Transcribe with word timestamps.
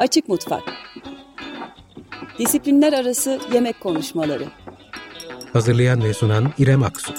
Açık 0.00 0.28
Mutfak. 0.28 0.62
Disiplinler 2.38 2.92
Arası 2.92 3.40
Yemek 3.52 3.80
Konuşmaları. 3.80 4.44
Hazırlayan 5.52 6.04
ve 6.04 6.14
sunan 6.14 6.52
İrem 6.58 6.82
Aksu. 6.82 7.14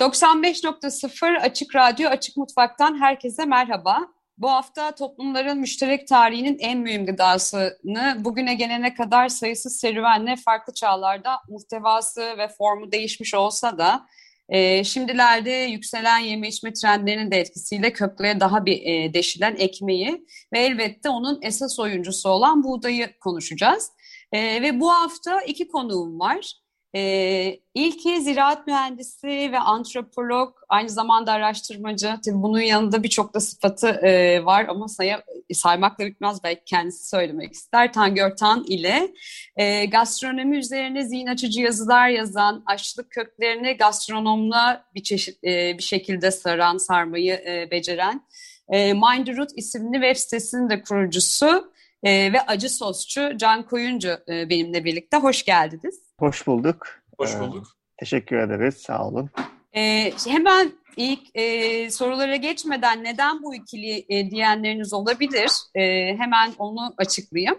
...95.0 0.00 1.38
Açık 1.38 1.76
Radyo 1.76 2.08
Açık 2.08 2.36
Mutfak'tan 2.36 3.00
herkese 3.00 3.44
merhaba. 3.44 4.17
Bu 4.38 4.50
hafta 4.50 4.94
toplumların 4.94 5.58
müşterek 5.58 6.08
tarihinin 6.08 6.58
en 6.58 6.78
mühim 6.78 7.06
gıdasını 7.06 8.16
bugüne 8.18 8.54
gelene 8.54 8.94
kadar 8.94 9.28
sayısız 9.28 9.80
serüvenle 9.80 10.36
farklı 10.36 10.74
çağlarda 10.74 11.30
muhtevası 11.48 12.38
ve 12.38 12.48
formu 12.48 12.92
değişmiş 12.92 13.34
olsa 13.34 13.78
da 13.78 14.06
e, 14.48 14.84
şimdilerde 14.84 15.50
yükselen 15.50 16.18
yeme 16.18 16.48
içme 16.48 16.72
trendlerinin 16.72 17.30
de 17.30 17.40
etkisiyle 17.40 17.92
köklere 17.92 18.40
daha 18.40 18.66
bir 18.66 18.82
e, 18.82 19.14
deşilen 19.14 19.56
ekmeği 19.56 20.26
ve 20.52 20.58
elbette 20.58 21.08
onun 21.08 21.38
esas 21.42 21.78
oyuncusu 21.78 22.28
olan 22.28 22.64
buğdayı 22.64 23.18
konuşacağız. 23.18 23.92
E, 24.32 24.62
ve 24.62 24.80
bu 24.80 24.92
hafta 24.92 25.40
iki 25.40 25.68
konuğum 25.68 26.20
var. 26.20 26.52
Ee, 26.94 27.60
ilki 27.74 28.22
ziraat 28.22 28.66
mühendisi 28.66 29.26
ve 29.26 29.58
antropolog, 29.58 30.54
aynı 30.68 30.88
zamanda 30.88 31.32
araştırmacı. 31.32 32.14
Tabii 32.24 32.42
bunun 32.42 32.60
yanında 32.60 33.02
birçok 33.02 33.34
da 33.34 33.40
sıfatı 33.40 33.88
e, 33.88 34.44
var 34.44 34.66
ama 34.68 34.88
saya, 34.88 35.22
saymakla 35.52 36.06
bitmez 36.06 36.44
belki 36.44 36.64
kendisi 36.64 37.08
söylemek 37.08 37.52
ister. 37.52 37.92
Tangör 37.92 38.36
Tan 38.36 38.64
ile 38.68 39.08
e, 39.56 39.84
gastronomi 39.84 40.56
üzerine 40.56 41.04
zihin 41.04 41.26
açıcı 41.26 41.60
yazılar 41.60 42.08
yazan, 42.08 42.62
aşçılık 42.66 43.10
köklerini 43.10 43.76
gastronomla 43.76 44.84
bir 44.94 45.02
çeşit 45.02 45.44
e, 45.44 45.78
bir 45.78 45.82
şekilde 45.82 46.30
saran, 46.30 46.76
sarmayı 46.76 47.34
e, 47.34 47.68
beceren 47.70 48.22
e, 48.68 48.92
Mind 48.92 49.36
Root 49.36 49.50
isimli 49.56 49.94
web 49.94 50.16
sitesinin 50.16 50.70
de 50.70 50.82
kurucusu 50.82 51.72
e, 52.02 52.32
ve 52.32 52.40
acı 52.40 52.70
sosçu 52.70 53.36
Can 53.36 53.62
Koyuncu 53.62 54.18
e, 54.28 54.50
benimle 54.50 54.84
birlikte. 54.84 55.16
Hoş 55.16 55.44
geldiniz. 55.44 56.02
Hoş 56.18 56.46
bulduk. 56.46 56.86
Hoş 57.18 57.34
ee, 57.34 57.40
bulduk. 57.40 57.66
Ee, 57.66 57.96
teşekkür 57.98 58.36
ederiz. 58.36 58.76
Sağ 58.76 59.08
olun. 59.08 59.30
Ee, 59.76 60.12
hemen 60.26 60.72
ilk 60.96 61.20
e, 61.34 61.90
sorulara 61.90 62.36
geçmeden 62.36 63.04
neden 63.04 63.42
bu 63.42 63.54
ikili 63.54 64.06
e, 64.08 64.30
diyenleriniz 64.30 64.92
olabilir? 64.92 65.50
E, 65.74 66.14
hemen 66.16 66.52
onu 66.58 66.94
açıklayayım. 66.98 67.58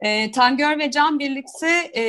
E, 0.00 0.30
Tangör 0.30 0.78
ve 0.78 0.90
Can 0.90 1.18
birlikte 1.18 1.90
e, 1.96 2.02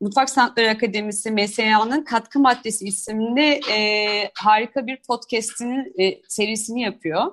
Mutfak 0.00 0.30
Sanatları 0.30 0.70
Akademisi 0.70 1.30
MSA'nın 1.30 2.04
Katkı 2.04 2.38
Maddesi 2.38 2.84
isimli 2.84 3.60
e, 3.70 4.30
harika 4.34 4.86
bir 4.86 4.96
podcast'inin 4.96 5.94
e, 5.98 6.20
serisini 6.28 6.82
yapıyor. 6.82 7.32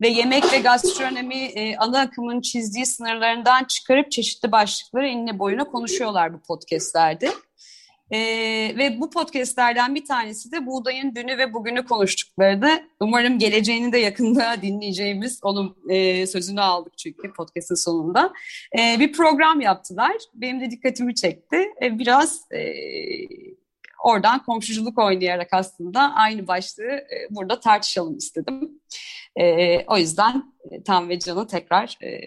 Ve 0.00 0.08
yemek 0.08 0.52
ve 0.52 0.58
gastronomi 0.58 1.44
e, 1.44 1.76
ana 1.76 2.00
akımın 2.00 2.40
çizdiği 2.40 2.86
sınırlarından 2.86 3.64
çıkarıp 3.64 4.10
çeşitli 4.10 4.52
başlıkları 4.52 5.08
enine 5.08 5.38
boyuna 5.38 5.64
konuşuyorlar 5.64 6.34
bu 6.34 6.40
podcastlerde. 6.40 7.30
E, 8.10 8.18
ve 8.78 9.00
bu 9.00 9.10
podcastlerden 9.10 9.94
bir 9.94 10.04
tanesi 10.04 10.52
de 10.52 10.66
buğdayın 10.66 11.14
dünü 11.14 11.38
ve 11.38 11.54
bugünü 11.54 11.84
konuştuklarını. 11.84 12.88
Umarım 13.00 13.38
geleceğini 13.38 13.92
de 13.92 13.98
yakında 13.98 14.56
dinleyeceğimiz 14.62 15.40
onun 15.42 15.76
e, 15.88 16.26
sözünü 16.26 16.60
aldık 16.60 16.98
çünkü 16.98 17.32
podcastın 17.32 17.74
sonunda. 17.74 18.32
E, 18.78 19.00
bir 19.00 19.12
program 19.12 19.60
yaptılar. 19.60 20.12
Benim 20.34 20.60
de 20.60 20.70
dikkatimi 20.70 21.14
çekti. 21.14 21.56
E, 21.82 21.98
biraz 21.98 22.52
e, 22.52 22.74
oradan 24.04 24.42
komşuculuk 24.42 24.98
oynayarak 24.98 25.48
aslında 25.52 26.00
aynı 26.00 26.46
başlığı 26.46 26.92
e, 26.92 27.26
burada 27.30 27.60
tartışalım 27.60 28.16
istedim. 28.16 28.80
E, 29.36 29.78
o 29.86 29.98
yüzden 29.98 30.54
e, 30.70 30.82
Tam 30.82 31.08
ve 31.08 31.18
Can'a 31.18 31.46
tekrar 31.46 31.98
e, 32.02 32.20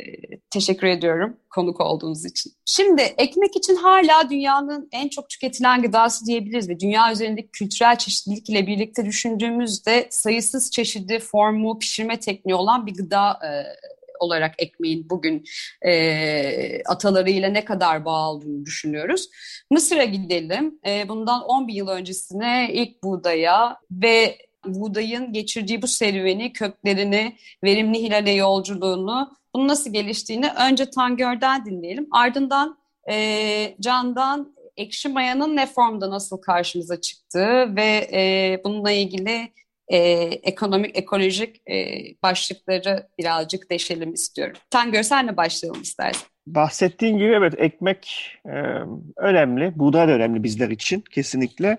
teşekkür 0.50 0.88
ediyorum 0.88 1.38
konuk 1.50 1.82
olduğunuz 1.82 2.26
için. 2.26 2.54
Şimdi 2.66 3.02
ekmek 3.02 3.56
için 3.56 3.76
hala 3.76 4.30
dünyanın 4.30 4.90
en 4.92 5.10
çok 5.10 5.30
tüketilen 5.30 5.82
gıdası 5.82 6.26
diyebiliriz 6.26 6.70
ve 6.70 6.80
dünya 6.80 7.12
üzerindeki 7.12 7.50
kültürel 7.52 7.98
çeşitlilik 7.98 8.50
ile 8.50 8.68
birlikte 8.68 9.06
düşündüğümüzde 9.06 10.08
sayısız 10.10 10.72
çeşidi, 10.72 11.20
formu, 11.20 11.80
pişirme 11.80 12.20
tekniği 12.20 12.56
olan 12.56 12.86
bir 12.86 12.94
gıda 12.94 13.32
e, 13.32 13.50
olarak 14.20 14.56
ekmeğin 14.58 15.10
bugün 15.10 15.44
e, 15.82 16.84
atalarıyla 16.84 17.50
ne 17.50 17.66
kadar 17.66 18.06
bağ 18.06 18.32
olduğunu 18.32 18.66
düşünüyoruz. 18.66 19.30
Mısır'a 19.72 20.04
gidelim. 20.04 20.80
E, 20.88 21.10
bundan 21.10 21.42
11 21.42 21.74
yıl 21.74 21.88
öncesine 21.88 22.70
ilk 22.74 23.04
buğdaya 23.04 23.78
ve 23.92 24.38
buğdayın 24.76 25.34
geçirdiği 25.34 25.82
bu 25.82 25.88
serüveni, 25.88 26.54
köklerini, 26.54 27.36
verimli 27.64 28.04
hilale 28.04 28.32
yolculuğunu, 28.32 29.38
bunun 29.54 29.68
nasıl 29.68 29.94
geliştiğini 29.94 30.50
önce 30.70 30.90
Tangör'den 30.90 31.66
dinleyelim. 31.66 32.08
Ardından 32.12 32.78
e, 33.10 33.76
Can'dan 33.82 34.54
ekşi 34.78 35.10
mayanın 35.10 35.56
ne 35.56 35.66
formda 35.66 36.10
nasıl 36.10 36.38
karşımıza 36.38 37.02
çıktığı 37.02 37.76
ve 37.76 38.10
e, 38.14 38.62
bununla 38.64 38.92
ilgili 38.92 39.52
e, 39.88 39.98
ekonomik, 40.44 40.98
ekolojik 40.98 41.70
e, 41.70 41.76
başlıkları 42.24 43.08
birazcık 43.20 43.72
deşelim 43.72 44.14
istiyorum. 44.14 44.58
Tangör 44.70 45.04
senle 45.04 45.38
başlayalım 45.38 45.82
istersen. 45.82 46.28
Bahsettiğin 46.48 47.18
gibi 47.18 47.34
evet 47.38 47.54
ekmek 47.58 48.32
e, 48.46 48.56
önemli, 49.18 49.80
buğday 49.80 50.08
da 50.08 50.12
önemli 50.12 50.44
bizler 50.44 50.70
için 50.70 51.04
kesinlikle. 51.12 51.78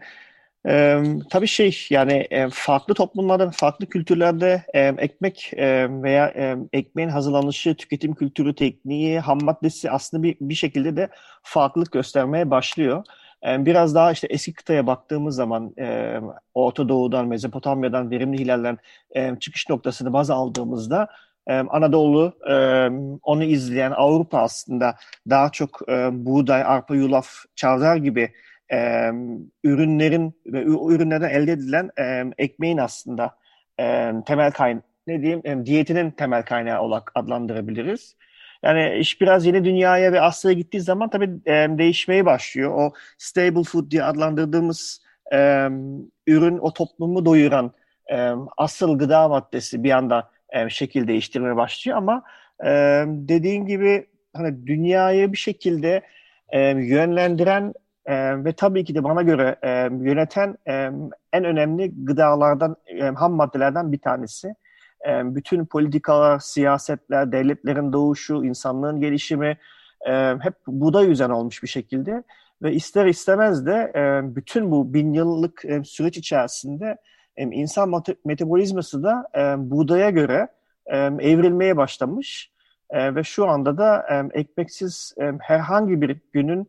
Ee, 0.66 1.02
tabii 1.30 1.46
şey 1.46 1.86
yani 1.90 2.26
e, 2.30 2.48
farklı 2.52 2.94
toplumlarda, 2.94 3.50
farklı 3.50 3.86
kültürlerde 3.86 4.62
e, 4.74 4.80
ekmek 4.80 5.52
e, 5.56 5.88
veya 6.02 6.26
e, 6.28 6.56
ekmeğin 6.72 7.08
hazırlanışı, 7.08 7.74
tüketim 7.74 8.14
kültürü, 8.14 8.54
tekniği, 8.54 9.20
ham 9.20 9.38
maddesi 9.42 9.90
aslında 9.90 10.22
bir, 10.22 10.36
bir 10.40 10.54
şekilde 10.54 10.96
de 10.96 11.08
farklılık 11.42 11.92
göstermeye 11.92 12.50
başlıyor. 12.50 13.04
E, 13.46 13.66
biraz 13.66 13.94
daha 13.94 14.12
işte 14.12 14.26
eski 14.30 14.52
kıtaya 14.52 14.86
baktığımız 14.86 15.36
zaman 15.36 15.72
e, 15.78 16.20
Orta 16.54 16.88
Doğu'dan, 16.88 17.28
Mezopotamya'dan, 17.28 18.10
verimli 18.10 18.38
hilallerden 18.38 18.78
e, 19.16 19.36
çıkış 19.40 19.68
noktasını 19.68 20.12
baz 20.12 20.30
aldığımızda 20.30 21.08
Anadolu, 21.68 22.32
onu 23.22 23.44
izleyen 23.44 23.90
Avrupa 23.90 24.38
aslında 24.38 24.94
daha 25.30 25.50
çok 25.52 25.80
buğday, 26.12 26.62
arpa, 26.62 26.94
yulaf, 26.94 27.28
çavdar 27.56 27.96
gibi 27.96 28.32
e, 28.72 29.10
ürünlerin 29.64 30.34
ve 30.46 30.62
ürünlerden 30.62 31.30
elde 31.30 31.52
edilen 31.52 31.90
e, 31.98 32.24
ekmeğin 32.38 32.78
aslında 32.78 33.36
e, 33.80 34.12
temel 34.26 34.50
kaynağı 34.50 34.82
ne 35.06 35.22
diyeyim 35.22 35.42
e, 35.44 35.66
diyetinin 35.66 36.10
temel 36.10 36.42
kaynağı 36.42 36.82
olarak 36.82 37.12
adlandırabiliriz. 37.14 38.16
Yani 38.62 38.96
iş 38.98 39.20
biraz 39.20 39.46
yeni 39.46 39.64
dünyaya 39.64 40.12
ve 40.12 40.20
Asya'ya 40.20 40.58
gittiği 40.58 40.80
zaman 40.80 41.10
tabii 41.10 41.30
e, 41.46 41.52
değişmeye 41.78 42.26
başlıyor. 42.26 42.74
O 42.74 42.92
stable 43.18 43.62
food 43.62 43.90
diye 43.90 44.02
adlandırdığımız 44.02 45.02
e, 45.32 45.68
ürün 46.26 46.58
o 46.58 46.72
toplumu 46.72 47.24
doyuran 47.24 47.72
e, 48.12 48.32
asıl 48.56 48.98
gıda 48.98 49.28
maddesi 49.28 49.84
bir 49.84 49.90
anda 49.90 50.30
e, 50.50 50.68
şekil 50.70 51.08
değiştirmeye 51.08 51.56
başlıyor 51.56 51.98
ama 51.98 52.22
e, 52.64 52.68
dediğin 53.08 53.66
gibi 53.66 54.06
hani 54.32 54.66
dünyayı 54.66 55.32
bir 55.32 55.38
şekilde 55.38 56.02
e, 56.48 56.60
yönlendiren 56.68 57.74
e, 58.08 58.44
ve 58.44 58.52
tabii 58.52 58.84
ki 58.84 58.94
de 58.94 59.04
bana 59.04 59.22
göre 59.22 59.56
e, 59.62 59.70
yöneten 60.00 60.56
e, 60.68 60.90
en 61.32 61.44
önemli 61.44 62.04
gıdalardan, 62.04 62.76
e, 62.86 63.02
ham 63.02 63.32
maddelerden 63.32 63.92
bir 63.92 63.98
tanesi. 63.98 64.54
E, 65.08 65.34
bütün 65.34 65.66
politikalar, 65.66 66.38
siyasetler, 66.38 67.32
devletlerin 67.32 67.92
doğuşu, 67.92 68.44
insanlığın 68.44 69.00
gelişimi 69.00 69.58
e, 70.08 70.34
hep 70.40 70.54
buğday 70.66 71.10
üzerine 71.10 71.32
olmuş 71.34 71.62
bir 71.62 71.68
şekilde. 71.68 72.22
Ve 72.62 72.72
ister 72.72 73.06
istemez 73.06 73.66
de 73.66 73.92
e, 73.94 74.36
bütün 74.36 74.70
bu 74.70 74.94
bin 74.94 75.12
yıllık 75.12 75.64
e, 75.64 75.84
süreç 75.84 76.18
içerisinde 76.18 76.96
e, 77.36 77.42
insan 77.42 78.02
metabolizması 78.24 79.02
da 79.02 79.28
e, 79.34 79.70
buğdaya 79.70 80.10
göre 80.10 80.48
e, 80.86 80.96
evrilmeye 80.98 81.76
başlamış. 81.76 82.52
E, 82.90 83.14
ve 83.14 83.22
şu 83.22 83.48
anda 83.48 83.78
da 83.78 84.06
e, 84.10 84.40
ekmeksiz 84.40 85.14
e, 85.20 85.32
herhangi 85.40 86.00
bir 86.00 86.16
günün 86.32 86.68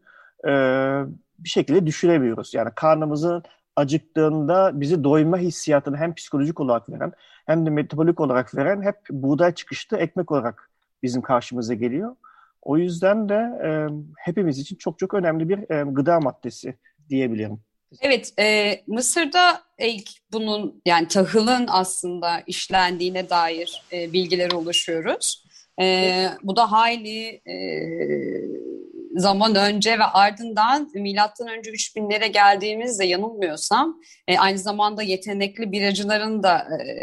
bir 1.44 1.50
şekilde 1.50 1.86
düşüremiyoruz. 1.86 2.54
Yani 2.54 2.70
karnımızın 2.76 3.44
acıktığında 3.76 4.72
bizi 4.74 5.04
doyma 5.04 5.38
hissiyatını 5.38 5.98
hem 5.98 6.16
psikolojik 6.16 6.60
olarak 6.60 6.90
veren 6.90 7.12
hem 7.46 7.66
de 7.66 7.70
metabolik 7.70 8.20
olarak 8.20 8.56
veren 8.56 8.82
hep 8.82 8.96
buğday 9.10 9.54
çıkışlı 9.54 9.98
ekmek 9.98 10.32
olarak 10.32 10.70
bizim 11.04 11.22
karşımıza 11.22 11.74
geliyor. 11.74 12.16
O 12.62 12.78
yüzden 12.78 13.30
de 13.30 13.36
e, 13.66 13.70
hepimiz 14.18 14.60
için 14.60 14.76
çok 14.76 15.00
çok 15.00 15.14
önemli 15.14 15.50
bir 15.50 15.72
e, 15.72 15.84
gıda 15.84 16.20
maddesi 16.20 16.76
diyebilirim. 17.10 17.60
Evet, 18.02 18.34
e, 18.40 18.76
Mısır'da 18.88 19.62
ilk 19.80 20.10
bunun 20.32 20.82
yani 20.86 21.08
tahılın 21.08 21.66
aslında 21.70 22.42
işlendiğine 22.48 23.30
dair 23.30 23.84
e, 23.94 24.14
bilgilere 24.14 24.56
ulaşıyoruz. 24.56 25.46
E, 25.82 26.28
bu 26.44 26.56
da 26.56 26.72
hayli 26.72 27.28
e, 27.28 27.56
zaman 29.16 29.56
önce 29.56 30.00
ve 30.00 30.04
ardından 30.04 30.90
milattan 30.94 31.48
önce 31.48 31.72
3000'lere 31.72 32.28
geldiğimizde 32.28 33.06
yanılmıyorsam 33.06 34.02
e, 34.28 34.40
aynı 34.40 34.58
zamanda 34.58 35.04
yetenekli 35.04 35.72
biracıların 35.72 36.44
da 36.44 36.58
e, 36.58 36.96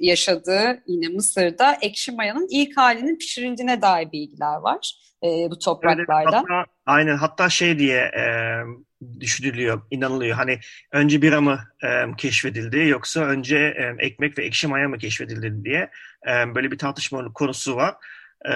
yaşadığı 0.00 0.82
yine 0.86 1.08
Mısır'da 1.08 1.78
ekşi 1.82 2.12
mayanın 2.12 2.48
ilk 2.50 2.76
halinin 2.76 3.18
pişirildiğine 3.18 3.82
dair 3.82 4.12
bilgiler 4.12 4.56
var 4.56 4.94
e, 5.24 5.50
bu 5.50 5.58
topraklarda. 5.58 6.36
hatta, 6.36 6.64
aynen 6.86 7.16
hatta 7.16 7.48
şey 7.48 7.78
diye 7.78 7.98
e, 7.98 8.24
düşünülüyor, 9.20 9.82
inanılıyor. 9.90 10.36
Hani 10.36 10.58
önce 10.92 11.22
bira 11.22 11.40
mı 11.40 11.60
e, 11.84 12.16
keşfedildi 12.16 12.78
yoksa 12.78 13.20
önce 13.20 13.56
e, 13.56 13.94
ekmek 13.98 14.38
ve 14.38 14.44
ekşi 14.44 14.68
maya 14.68 14.88
mı 14.88 14.98
keşfedildi 14.98 15.64
diye 15.64 15.90
e, 16.26 16.54
böyle 16.54 16.70
bir 16.70 16.78
tartışma 16.78 17.32
konusu 17.32 17.76
var. 17.76 17.94
E, 18.44 18.54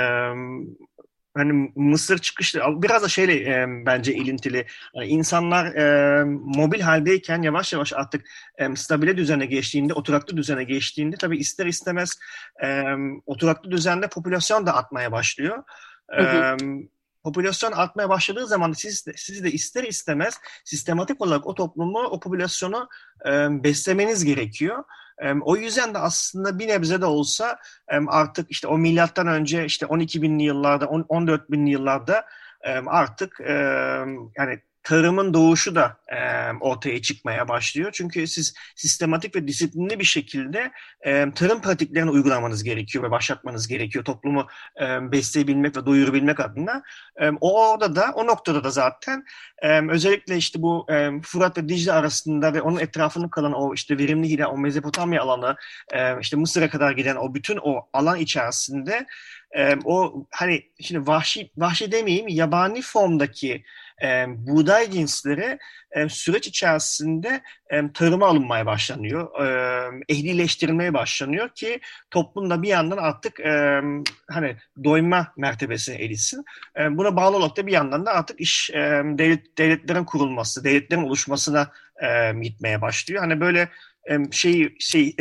hani 1.34 1.72
Mısır 1.76 2.18
çıkışlı 2.18 2.60
biraz 2.76 3.02
da 3.02 3.08
şeyle 3.08 3.34
e, 3.34 3.66
bence 3.86 4.14
ilintili. 4.14 4.66
Yani 4.94 5.06
insanlar 5.06 5.66
e, 5.66 6.24
mobil 6.44 6.80
haldeyken 6.80 7.42
yavaş 7.42 7.72
yavaş 7.72 7.92
artık 7.92 8.26
e, 8.58 8.76
stabile 8.76 9.16
düzene 9.16 9.46
geçtiğinde, 9.46 9.94
oturaklı 9.94 10.36
düzene 10.36 10.64
geçtiğinde 10.64 11.16
tabii 11.16 11.38
ister 11.38 11.66
istemez 11.66 12.18
e, 12.64 12.82
oturaklı 13.26 13.70
düzende 13.70 14.08
popülasyon 14.08 14.66
da 14.66 14.76
artmaya 14.76 15.12
başlıyor. 15.12 15.62
Hı 16.10 16.22
hı. 16.22 16.26
E, 16.26 16.56
popülasyon 17.24 17.72
artmaya 17.72 18.08
başladığı 18.08 18.46
zaman 18.46 18.72
siz 18.72 19.06
de, 19.06 19.12
siz 19.16 19.44
de 19.44 19.52
ister 19.52 19.84
istemez 19.84 20.40
sistematik 20.64 21.20
olarak 21.20 21.46
o 21.46 21.54
toplumu, 21.54 21.98
o 21.98 22.20
popülasyonu 22.20 22.88
e, 23.26 23.30
beslemeniz 23.64 24.24
gerekiyor. 24.24 24.84
O 25.40 25.56
yüzden 25.56 25.94
de 25.94 25.98
aslında 25.98 26.58
bir 26.58 26.68
nebze 26.68 27.00
de 27.00 27.06
olsa 27.06 27.58
artık 28.08 28.50
işte 28.50 28.68
o 28.68 28.78
milattan 28.78 29.26
önce 29.26 29.64
işte 29.64 29.86
12 29.86 30.22
binli 30.22 30.42
yıllarda, 30.42 30.86
14 30.86 31.50
binli 31.50 31.70
yıllarda 31.70 32.26
artık 32.86 33.40
yani 34.38 34.60
tarımın 34.84 35.34
doğuşu 35.34 35.74
da 35.74 35.96
e, 36.08 36.18
ortaya 36.60 37.02
çıkmaya 37.02 37.48
başlıyor. 37.48 37.90
Çünkü 37.92 38.26
siz 38.26 38.54
sistematik 38.76 39.36
ve 39.36 39.48
disiplinli 39.48 39.98
bir 39.98 40.04
şekilde 40.04 40.72
e, 41.00 41.32
tarım 41.34 41.60
pratiklerini 41.60 42.10
uygulamanız 42.10 42.64
gerekiyor 42.64 43.04
ve 43.04 43.10
başlatmanız 43.10 43.68
gerekiyor 43.68 44.04
toplumu 44.04 44.46
e, 44.80 45.12
besleyebilmek 45.12 45.76
ve 45.76 45.86
doyurabilmek 45.86 46.40
adına. 46.40 46.82
E, 47.20 47.30
o 47.40 47.70
orada 47.70 47.96
da, 47.96 48.12
o 48.14 48.26
noktada 48.26 48.64
da 48.64 48.70
zaten 48.70 49.24
e, 49.62 49.90
özellikle 49.90 50.36
işte 50.36 50.62
bu 50.62 50.86
e, 50.90 51.10
Fırat 51.22 51.58
ve 51.58 51.68
Dicle 51.68 51.92
arasında 51.92 52.54
ve 52.54 52.62
onun 52.62 52.78
etrafında 52.78 53.30
kalan 53.30 53.52
o 53.52 53.74
işte 53.74 53.98
verimli 53.98 54.28
hile, 54.28 54.46
o 54.46 54.58
Mezopotamya 54.58 55.22
alanı, 55.22 55.56
e, 55.92 56.20
işte 56.20 56.36
Mısır'a 56.36 56.70
kadar 56.70 56.92
giden 56.92 57.16
o 57.16 57.34
bütün 57.34 57.58
o 57.62 57.88
alan 57.92 58.18
içerisinde 58.18 59.06
o 59.84 60.26
hani 60.30 60.62
şimdi 60.80 61.06
vahşi 61.06 61.50
vahşi 61.56 61.92
demeyeyim 61.92 62.28
yabani 62.28 62.82
formdaki 62.82 63.64
e, 64.02 64.24
buğday 64.28 64.90
cinsleri 64.90 65.58
e, 65.90 66.08
süreç 66.08 66.46
içerisinde 66.46 67.42
e, 67.70 67.92
tarıma 67.92 68.26
alınmaya 68.26 68.66
başlanıyor. 68.66 69.40
E, 69.40 70.04
ehlileştirilmeye 70.08 70.94
başlanıyor 70.94 71.48
ki 71.48 71.80
toplumda 72.10 72.62
bir 72.62 72.68
yandan 72.68 72.96
artık 72.96 73.40
e, 73.40 73.80
hani 74.30 74.56
doyma 74.84 75.32
mertebesine 75.36 75.96
erişsin. 75.96 76.44
E, 76.78 76.96
buna 76.96 77.16
bağlı 77.16 77.36
olarak 77.36 77.56
da 77.56 77.66
bir 77.66 77.72
yandan 77.72 78.06
da 78.06 78.12
artık 78.12 78.40
iş 78.40 78.70
e, 78.70 79.02
devlet, 79.04 79.58
devletlerin 79.58 80.04
kurulması, 80.04 80.64
devletlerin 80.64 81.02
oluşmasına 81.02 81.70
e, 82.02 82.32
gitmeye 82.42 82.80
başlıyor. 82.80 83.20
Hani 83.20 83.40
böyle 83.40 83.68
şey 84.30 84.74
şey 84.78 85.16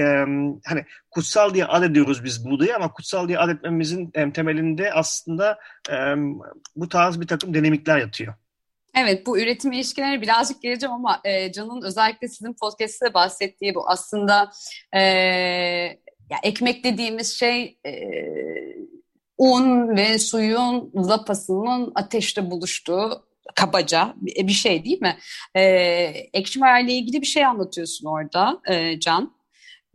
hani 0.65 0.85
kutsal 1.12 1.53
diye 1.53 1.65
ad 1.65 1.83
ediyoruz 1.83 2.24
biz 2.24 2.45
buğdayı 2.45 2.75
ama 2.75 2.94
kutsal 2.94 3.27
diye 3.27 3.39
ad 3.39 3.50
etmemizin 3.50 4.12
temelinde 4.33 4.94
aslında 4.94 5.59
bu 6.75 6.89
tarz 6.89 7.21
bir 7.21 7.27
takım 7.27 7.53
dinamikler 7.53 7.97
yatıyor. 7.97 8.33
Evet 8.97 9.25
bu 9.25 9.39
üretim 9.39 9.71
ilişkilerine 9.71 10.21
birazcık 10.21 10.62
geleceğim 10.62 10.94
ama 10.94 11.21
e, 11.24 11.51
Can'ın 11.51 11.81
özellikle 11.81 12.27
sizin 12.27 12.53
podcast'te 12.53 13.13
bahsettiği 13.13 13.75
bu 13.75 13.89
aslında 13.89 14.51
e, 14.91 15.01
ya 16.30 16.38
ekmek 16.44 16.83
dediğimiz 16.83 17.33
şey 17.33 17.80
e, 17.85 17.91
un 19.38 19.97
ve 19.97 20.19
suyun 20.19 20.91
lapasının 20.95 21.91
ateşte 21.95 22.51
buluştuğu 22.51 23.25
kabaca 23.56 24.13
bir 24.22 24.54
şey 24.54 24.86
değil 24.86 25.01
mi? 25.01 25.18
E, 25.56 25.62
ekşi 26.34 26.60
ile 26.60 26.94
ilgili 26.94 27.22
bir 27.22 27.28
şey 27.28 27.45
anlatıyorsun 27.45 28.07
orada 28.07 28.62
e, 28.69 29.00
Can. 29.00 29.44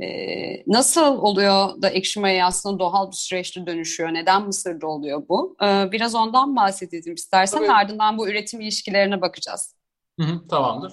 Ee, 0.00 0.62
nasıl 0.66 1.18
oluyor 1.18 1.82
da 1.82 1.88
ekşi 1.88 2.20
maya 2.20 2.46
aslında 2.46 2.78
doğal 2.78 3.10
bir 3.10 3.16
süreçte 3.16 3.66
dönüşüyor? 3.66 4.14
Neden 4.14 4.42
Mısır'da 4.42 4.86
oluyor 4.86 5.22
bu? 5.28 5.56
Ee, 5.62 5.92
biraz 5.92 6.14
ondan 6.14 6.56
bahsedelim 6.56 7.14
istersen. 7.14 7.58
Tabii. 7.58 7.72
Ardından 7.72 8.18
bu 8.18 8.28
üretim 8.28 8.60
ilişkilerine 8.60 9.20
bakacağız. 9.20 9.74
Hı 10.20 10.26
hı, 10.26 10.48
tamamdır. 10.48 10.92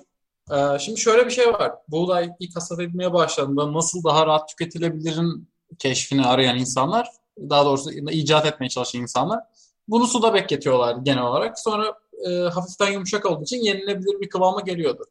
Ee, 0.52 0.80
şimdi 0.80 1.00
şöyle 1.00 1.26
bir 1.26 1.32
şey 1.32 1.54
var. 1.54 1.72
Buğday 1.88 2.30
ilk 2.40 2.56
hasat 2.56 2.80
edilmeye 2.80 3.14
başladığında 3.14 3.74
nasıl 3.74 4.04
daha 4.04 4.28
rahat 4.28 4.50
tüketilebilirin 4.50 5.50
keşfini 5.80 6.26
arayan 6.26 6.58
insanlar, 6.58 7.08
daha 7.38 7.66
doğrusu 7.66 7.92
icat 7.92 8.46
etmeye 8.46 8.70
çalışan 8.70 9.02
insanlar 9.02 9.40
bunu 9.88 10.08
suda 10.08 10.34
bekletiyorlar 10.34 10.98
genel 11.04 11.24
olarak. 11.24 11.60
Sonra 11.60 11.94
e, 12.30 12.30
hafiften 12.30 12.92
yumuşak 12.92 13.26
olduğu 13.26 13.44
için 13.44 13.64
yenilebilir 13.64 14.22
bir 14.22 14.30
kıvama 14.30 14.62
geliyordu. 14.62 15.06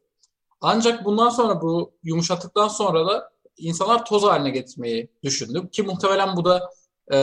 Ancak 0.61 1.05
bundan 1.05 1.29
sonra 1.29 1.61
bu 1.61 1.93
yumuşattıktan 2.03 2.67
sonra 2.67 3.07
da 3.07 3.31
insanlar 3.57 4.05
toz 4.05 4.23
haline 4.23 4.49
getirmeyi 4.49 5.09
düşündü. 5.23 5.69
Ki 5.71 5.83
muhtemelen 5.83 6.35
bu 6.35 6.45
da 6.45 6.69
e, 7.11 7.17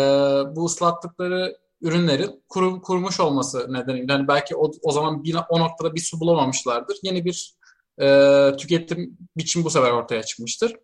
bu 0.57 0.65
ıslattıkları 0.65 1.57
ürünlerin 1.81 2.43
kuru, 2.49 2.83
kurumuş 2.83 3.21
olması 3.21 3.73
nedeniyle. 3.73 4.13
Yani 4.13 4.29
belki 4.29 4.57
o, 4.57 4.71
o 4.83 4.93
zaman 4.93 5.25
bir, 5.25 5.37
o 5.49 5.61
noktada 5.61 5.95
bir 5.95 6.01
su 6.01 6.21
bulamamışlardır. 6.21 6.97
Yeni 7.03 7.25
bir 7.25 7.55
e, 8.01 8.57
tüketim 8.59 9.19
biçim 9.37 9.65
bu 9.65 9.71
sefer 9.71 9.91
ortaya 9.91 10.23
çıkmıştır. 10.23 10.77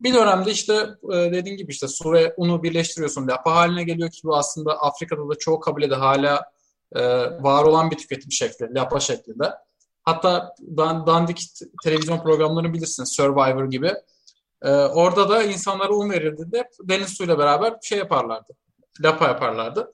Bir 0.00 0.14
dönemde 0.14 0.50
işte 0.50 0.74
e, 1.12 1.16
dediğim 1.16 1.58
gibi 1.58 1.72
işte 1.72 1.88
su 1.88 2.12
ve 2.12 2.34
unu 2.36 2.62
birleştiriyorsun. 2.62 3.28
Lapa 3.28 3.54
haline 3.54 3.84
geliyor 3.84 4.10
ki 4.10 4.20
bu 4.24 4.36
aslında 4.36 4.72
Afrika'da 4.80 5.28
da 5.28 5.34
çoğu 5.34 5.60
kabilede 5.60 5.94
hala 5.94 6.44
e, 6.92 7.02
var 7.42 7.64
olan 7.64 7.90
bir 7.90 7.96
tüketim 7.96 8.32
şekli. 8.32 8.74
Lapa 8.74 9.00
şeklinde. 9.00 9.50
Hatta 10.02 10.54
ben 10.60 11.06
dandik 11.06 11.42
televizyon 11.84 12.22
programlarını 12.22 12.72
bilirsiniz. 12.72 13.08
Survivor 13.12 13.70
gibi. 13.70 13.92
Ee, 14.62 14.70
orada 14.70 15.28
da 15.28 15.42
insanlara 15.42 15.92
un 15.92 16.10
verildi 16.10 16.52
de 16.52 16.68
deniz 16.82 17.08
suyuyla 17.08 17.38
beraber 17.38 17.74
şey 17.82 17.98
yaparlardı. 17.98 18.52
Lapa 19.00 19.28
yaparlardı. 19.28 19.92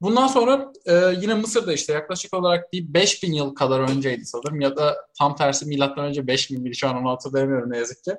Bundan 0.00 0.26
sonra 0.26 0.72
e, 0.86 0.94
yine 1.20 1.34
Mısır'da 1.34 1.72
işte 1.72 1.92
yaklaşık 1.92 2.34
olarak 2.34 2.72
bir 2.72 2.94
5000 2.94 3.32
yıl 3.32 3.54
kadar 3.54 3.80
önceydi 3.80 4.24
sanırım 4.24 4.60
ya 4.60 4.76
da 4.76 4.96
tam 5.18 5.36
tersi 5.36 5.66
milattan 5.66 6.04
önce 6.04 6.26
5000 6.26 6.62
miydi 6.62 6.76
şu 6.76 6.88
an 6.88 6.96
onu 6.96 7.10
hatırlayamıyorum 7.10 7.70
ne 7.70 7.78
yazık 7.78 8.04
ki. 8.04 8.12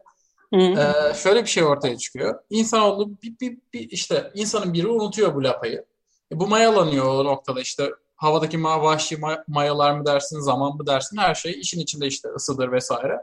Ee, 0.54 1.14
şöyle 1.14 1.42
bir 1.42 1.50
şey 1.50 1.64
ortaya 1.64 1.98
çıkıyor. 1.98 2.40
İnsanoğlu 2.50 3.22
bir, 3.24 3.40
bir, 3.40 3.58
bir 3.74 3.90
işte 3.90 4.32
insanın 4.34 4.74
biri 4.74 4.88
unutuyor 4.88 5.36
bu 5.36 5.44
lapayı. 5.44 5.86
E, 6.32 6.40
bu 6.40 6.48
mayalanıyor 6.48 7.06
o 7.06 7.26
noktada 7.26 7.62
işte 7.62 7.92
havadaki 8.16 8.58
ma 8.58 8.84
vahşi 8.84 9.20
mayalar 9.48 9.92
mı 9.92 10.06
dersin, 10.06 10.40
zaman 10.40 10.76
mı 10.76 10.88
dersin 10.88 11.18
her 11.18 11.36
şey 11.36 11.60
işin 11.60 11.80
içinde 11.80 12.08
işte 12.08 12.30
ısıdır 12.30 12.72
vesaire. 12.72 13.22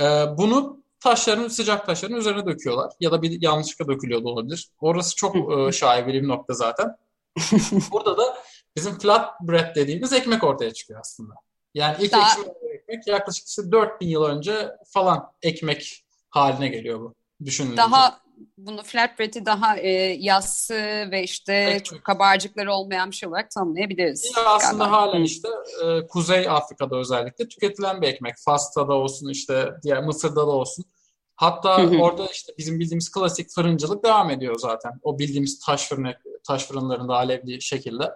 Ee, 0.00 0.24
bunu 0.38 0.82
taşların 1.00 1.48
sıcak 1.48 1.86
taşların 1.86 2.16
üzerine 2.16 2.46
döküyorlar. 2.46 2.92
Ya 3.00 3.12
da 3.12 3.22
bir 3.22 3.42
yanlışlıkla 3.42 3.94
dökülüyor 3.94 4.24
da 4.24 4.28
olabilir. 4.28 4.68
Orası 4.80 5.16
çok 5.16 5.36
e, 5.36 5.72
şaibeli 5.72 6.22
bir 6.22 6.28
nokta 6.28 6.54
zaten. 6.54 6.96
Burada 7.92 8.18
da 8.18 8.36
bizim 8.76 8.98
flat 8.98 9.40
bread 9.40 9.76
dediğimiz 9.76 10.12
ekmek 10.12 10.44
ortaya 10.44 10.72
çıkıyor 10.72 11.00
aslında. 11.00 11.34
Yani 11.74 11.96
ilk 12.00 12.12
Daha... 12.12 12.30
ekmek 12.74 13.06
yaklaşık 13.06 13.48
işte 13.48 13.72
4000 13.72 14.08
yıl 14.08 14.24
önce 14.24 14.70
falan 14.88 15.32
ekmek 15.42 16.04
haline 16.30 16.68
geliyor 16.68 17.00
bu. 17.00 17.14
Düşünün. 17.44 17.76
Daha 17.76 18.20
bunu 18.58 18.82
flatbread'i 18.82 19.46
daha 19.46 19.76
e, 19.76 19.90
yassı 20.18 21.08
ve 21.10 21.22
işte 21.22 21.52
evet. 21.52 21.84
çok 21.84 22.04
kabarcıkları 22.04 22.72
olmayan 22.72 23.10
bir 23.10 23.16
şey 23.16 23.28
olarak 23.28 23.50
tanımlayabiliriz. 23.50 24.32
Ya 24.36 24.44
aslında 24.44 24.84
galiba. 24.84 24.96
halen 24.96 25.22
işte 25.22 25.48
e, 25.84 26.06
Kuzey 26.06 26.48
Afrika'da 26.48 26.96
özellikle 26.96 27.48
tüketilen 27.48 28.02
bir 28.02 28.06
ekmek. 28.06 28.34
Fas'ta 28.44 28.88
da 28.88 28.94
olsun 28.94 29.28
işte 29.28 29.70
diğer 29.82 30.04
Mısır'da 30.04 30.46
da 30.46 30.50
olsun. 30.50 30.84
Hatta 31.36 31.86
orada 32.00 32.26
işte 32.26 32.52
bizim 32.58 32.80
bildiğimiz 32.80 33.10
klasik 33.10 33.50
fırıncılık 33.50 34.04
devam 34.04 34.30
ediyor 34.30 34.58
zaten. 34.58 34.92
O 35.02 35.18
bildiğimiz 35.18 35.58
taş 35.58 35.88
fırın 35.88 36.14
taş 36.46 36.66
fırınlarında 36.66 37.14
alevli 37.14 37.62
şekilde. 37.62 38.12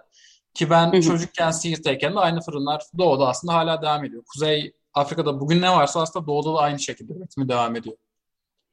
Ki 0.53 0.69
ben 0.69 1.01
çocukken 1.01 1.51
Siirt'teyken 1.51 2.15
de 2.15 2.19
aynı 2.19 2.41
fırınlar 2.41 2.83
doğuda 2.97 3.27
aslında 3.27 3.53
hala 3.53 3.81
devam 3.81 4.05
ediyor. 4.05 4.23
Kuzey 4.33 4.73
Afrika'da 4.93 5.39
bugün 5.39 5.61
ne 5.61 5.71
varsa 5.71 6.01
aslında 6.01 6.27
doğuda 6.27 6.53
da 6.53 6.57
aynı 6.57 6.79
şekilde 6.79 7.13
üretimi 7.13 7.49
devam 7.49 7.75
ediyor. 7.75 7.97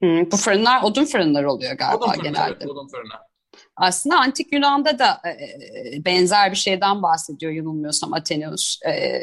Hmm, 0.01 0.31
bu 0.31 0.37
fırınlar 0.37 0.83
odun 0.83 1.05
fırınları 1.05 1.53
oluyor 1.53 1.73
galiba 1.73 1.97
odun 1.97 2.13
fırını, 2.13 2.23
genelde. 2.23 2.57
Evet, 2.61 2.67
odun 2.67 2.89
fırını. 2.89 3.13
Aslında 3.77 4.19
antik 4.19 4.53
Yunan'da 4.53 4.99
da 4.99 5.21
e, 5.25 5.31
e 5.31 6.05
benzer 6.05 6.51
bir 6.51 6.57
şeyden 6.57 7.03
bahsediyor 7.03 7.53
yanılmıyorsam 7.53 8.15
Atheneus. 8.15 8.79
E, 8.87 9.23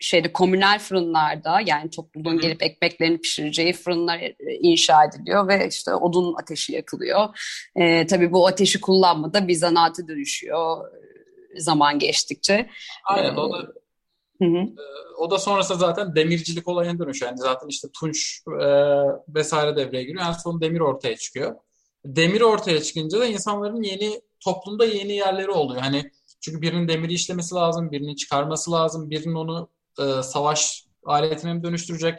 şeyde 0.00 0.32
komünel 0.32 0.78
fırınlarda 0.78 1.60
yani 1.66 1.90
topluluğun 1.90 2.38
gelip 2.38 2.62
ekmeklerini 2.62 3.20
pişireceği 3.20 3.72
fırınlar 3.72 4.18
e, 4.18 4.34
inşa 4.60 5.04
ediliyor 5.04 5.48
ve 5.48 5.68
işte 5.68 5.94
odun 5.94 6.34
ateşi 6.34 6.72
yakılıyor. 6.72 7.38
E, 7.76 8.06
tabii 8.06 8.32
bu 8.32 8.46
ateşi 8.46 8.80
kullanmada 8.80 9.48
bir 9.48 9.54
zanaatı 9.54 10.08
dönüşüyor. 10.08 10.90
zaman 11.56 11.98
geçtikçe. 11.98 12.70
Aynen 13.04 13.36
o 13.36 13.52
da 13.52 13.72
Hı 14.42 14.44
hı. 14.44 14.66
O 15.18 15.30
da 15.30 15.38
sonrasında 15.38 15.78
zaten 15.78 16.14
demircilik 16.14 16.68
olayına 16.68 16.98
dönüşüyor. 16.98 17.30
Yani 17.30 17.40
zaten 17.40 17.68
işte 17.68 17.88
tunç 18.00 18.42
e, 18.60 18.66
vesaire 19.28 19.76
devreye 19.76 20.04
giriyor. 20.04 20.24
En 20.26 20.32
son 20.32 20.60
demir 20.60 20.80
ortaya 20.80 21.16
çıkıyor. 21.16 21.54
Demir 22.04 22.40
ortaya 22.40 22.82
çıkınca 22.82 23.20
da 23.20 23.26
insanların 23.26 23.82
yeni 23.82 24.20
toplumda 24.40 24.84
yeni 24.84 25.12
yerleri 25.12 25.50
oluyor. 25.50 25.80
Hani 25.80 26.10
çünkü 26.40 26.62
birinin 26.62 26.88
demiri 26.88 27.12
işlemesi 27.12 27.54
lazım, 27.54 27.92
birinin 27.92 28.14
çıkarması 28.14 28.72
lazım, 28.72 29.10
birinin 29.10 29.34
onu 29.34 29.68
e, 29.98 30.22
savaş 30.22 30.84
aletine 31.04 31.54
mi 31.54 31.62
dönüştürecek 31.64 32.18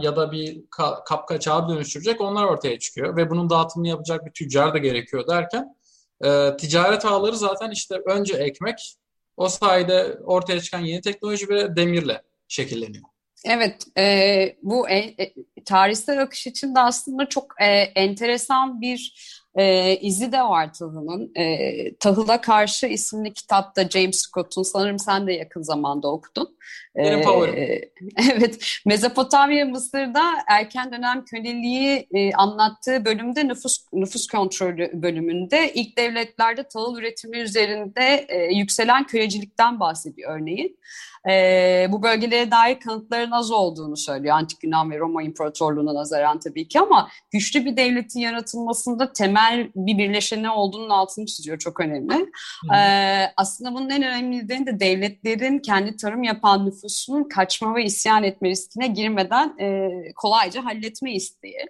ya 0.00 0.16
da 0.16 0.32
bir 0.32 0.64
ka 0.70 1.04
kapkaçağa 1.04 1.68
dönüştürecek 1.68 2.20
onlar 2.20 2.44
ortaya 2.44 2.78
çıkıyor. 2.78 3.16
Ve 3.16 3.30
bunun 3.30 3.50
dağıtımını 3.50 3.88
yapacak 3.88 4.26
bir 4.26 4.32
tüccar 4.32 4.74
da 4.74 4.78
gerekiyor 4.78 5.26
derken 5.26 5.76
e, 6.24 6.56
ticaret 6.56 7.04
ağları 7.04 7.36
zaten 7.36 7.70
işte 7.70 7.96
önce 8.06 8.34
ekmek, 8.36 8.96
o 9.38 9.48
sayede 9.48 10.18
ortaya 10.24 10.60
çıkan 10.60 10.80
yeni 10.80 11.00
teknoloji 11.00 11.48
ve 11.48 11.76
demirle 11.76 12.22
şekilleniyor. 12.48 13.04
Evet, 13.44 13.86
e, 13.98 14.56
bu 14.62 14.88
e, 14.90 15.16
tarihsel 15.64 16.22
akış 16.22 16.46
için 16.46 16.74
de 16.74 16.80
aslında 16.80 17.28
çok 17.28 17.54
e, 17.60 17.66
enteresan 17.74 18.80
bir 18.80 19.14
e, 19.58 19.96
izi 19.96 20.32
de 20.32 20.42
var 20.42 20.72
Tahıl'ın. 20.72 21.32
E, 21.34 21.96
Tahıl'a 21.96 22.40
Karşı 22.40 22.86
isimli 22.86 23.32
kitapta 23.32 23.88
James 23.88 24.16
Scott'un 24.16 24.62
sanırım 24.62 24.98
sen 24.98 25.26
de 25.26 25.32
yakın 25.32 25.62
zamanda 25.62 26.08
okudun. 26.08 26.58
Benim 26.96 27.54
e, 27.56 27.80
Evet, 28.34 28.80
Mezopotamya 28.86 29.64
Mısır'da 29.64 30.22
erken 30.48 30.92
dönem 30.92 31.24
köleliği 31.24 32.06
e, 32.14 32.32
anlattığı 32.32 33.04
bölümde 33.04 33.48
nüfus 33.48 33.78
nüfus 33.92 34.26
kontrolü 34.26 34.90
bölümünde 34.94 35.72
ilk 35.74 35.98
devletlerde 35.98 36.62
tahıl 36.62 36.98
üretimi 36.98 37.38
üzerinde 37.38 38.26
e, 38.28 38.54
yükselen 38.54 39.06
kölecilikten 39.06 39.80
bahsediyor 39.80 40.40
örneğin 40.40 40.78
e, 41.28 41.86
bu 41.90 42.02
bölgelere 42.02 42.50
dair 42.50 42.80
kanıtların 42.80 43.30
az 43.30 43.50
olduğunu 43.50 43.96
söylüyor 43.96 44.36
Antik 44.36 44.64
Yunan 44.64 44.90
ve 44.90 44.98
Roma 44.98 45.22
İmparatorluğu'na 45.22 45.94
nazaran 45.94 46.38
tabii 46.38 46.68
ki 46.68 46.80
ama 46.80 47.08
güçlü 47.30 47.64
bir 47.64 47.76
devletin 47.76 48.20
yaratılmasında 48.20 49.12
temel 49.12 49.47
bir 49.76 49.98
birleşeni 49.98 50.50
olduğunun 50.50 50.90
altını 50.90 51.26
çiziyor 51.26 51.58
çok 51.58 51.80
önemli. 51.80 52.30
E, 52.74 52.80
aslında 53.36 53.74
bunun 53.74 53.90
en 53.90 54.02
önemli 54.02 54.48
de 54.48 54.80
devletlerin 54.80 55.58
kendi 55.58 55.96
tarım 55.96 56.22
yapan 56.22 56.66
nüfusunun 56.66 57.28
kaçma 57.28 57.74
ve 57.74 57.84
isyan 57.84 58.22
etme 58.22 58.48
riskine 58.48 58.86
girmeden 58.86 59.58
e, 59.60 59.88
kolayca 60.16 60.64
halletme 60.64 61.14
isteği. 61.14 61.66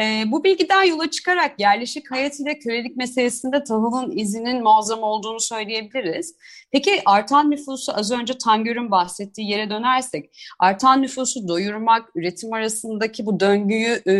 E, 0.00 0.24
bu 0.26 0.44
bilgiden 0.44 0.82
yola 0.82 1.10
çıkarak 1.10 1.60
yerleşik 1.60 2.10
hayat 2.10 2.40
ile 2.40 2.58
kölelik 2.58 2.96
meselesinde 2.96 3.64
tahılın 3.64 4.16
izinin 4.16 4.62
muazzam 4.62 5.02
olduğunu 5.02 5.40
söyleyebiliriz. 5.40 6.36
Peki 6.72 7.02
artan 7.04 7.50
nüfusu 7.50 7.92
az 7.96 8.10
önce 8.10 8.38
Tangör'ün 8.38 8.90
bahsettiği 8.90 9.50
yere 9.50 9.70
dönersek, 9.70 10.30
artan 10.58 11.02
nüfusu 11.02 11.48
doyurmak, 11.48 12.08
üretim 12.14 12.52
arasındaki 12.52 13.26
bu 13.26 13.40
döngüyü 13.40 14.02
e, 14.08 14.14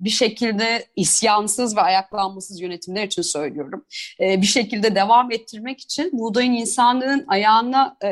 bir 0.00 0.10
şekilde 0.10 0.84
isyansız 0.96 1.76
ve 1.76 1.80
ayaklanmasız 1.80 2.60
yönetimler 2.60 3.04
için 3.04 3.22
söylüyorum. 3.22 3.84
E, 4.20 4.42
bir 4.42 4.46
şekilde 4.46 4.94
devam 4.94 5.32
ettirmek 5.32 5.80
için 5.80 6.10
buğdayın 6.12 6.52
insanlığın 6.52 7.24
ayağına 7.28 7.96
e, 8.04 8.08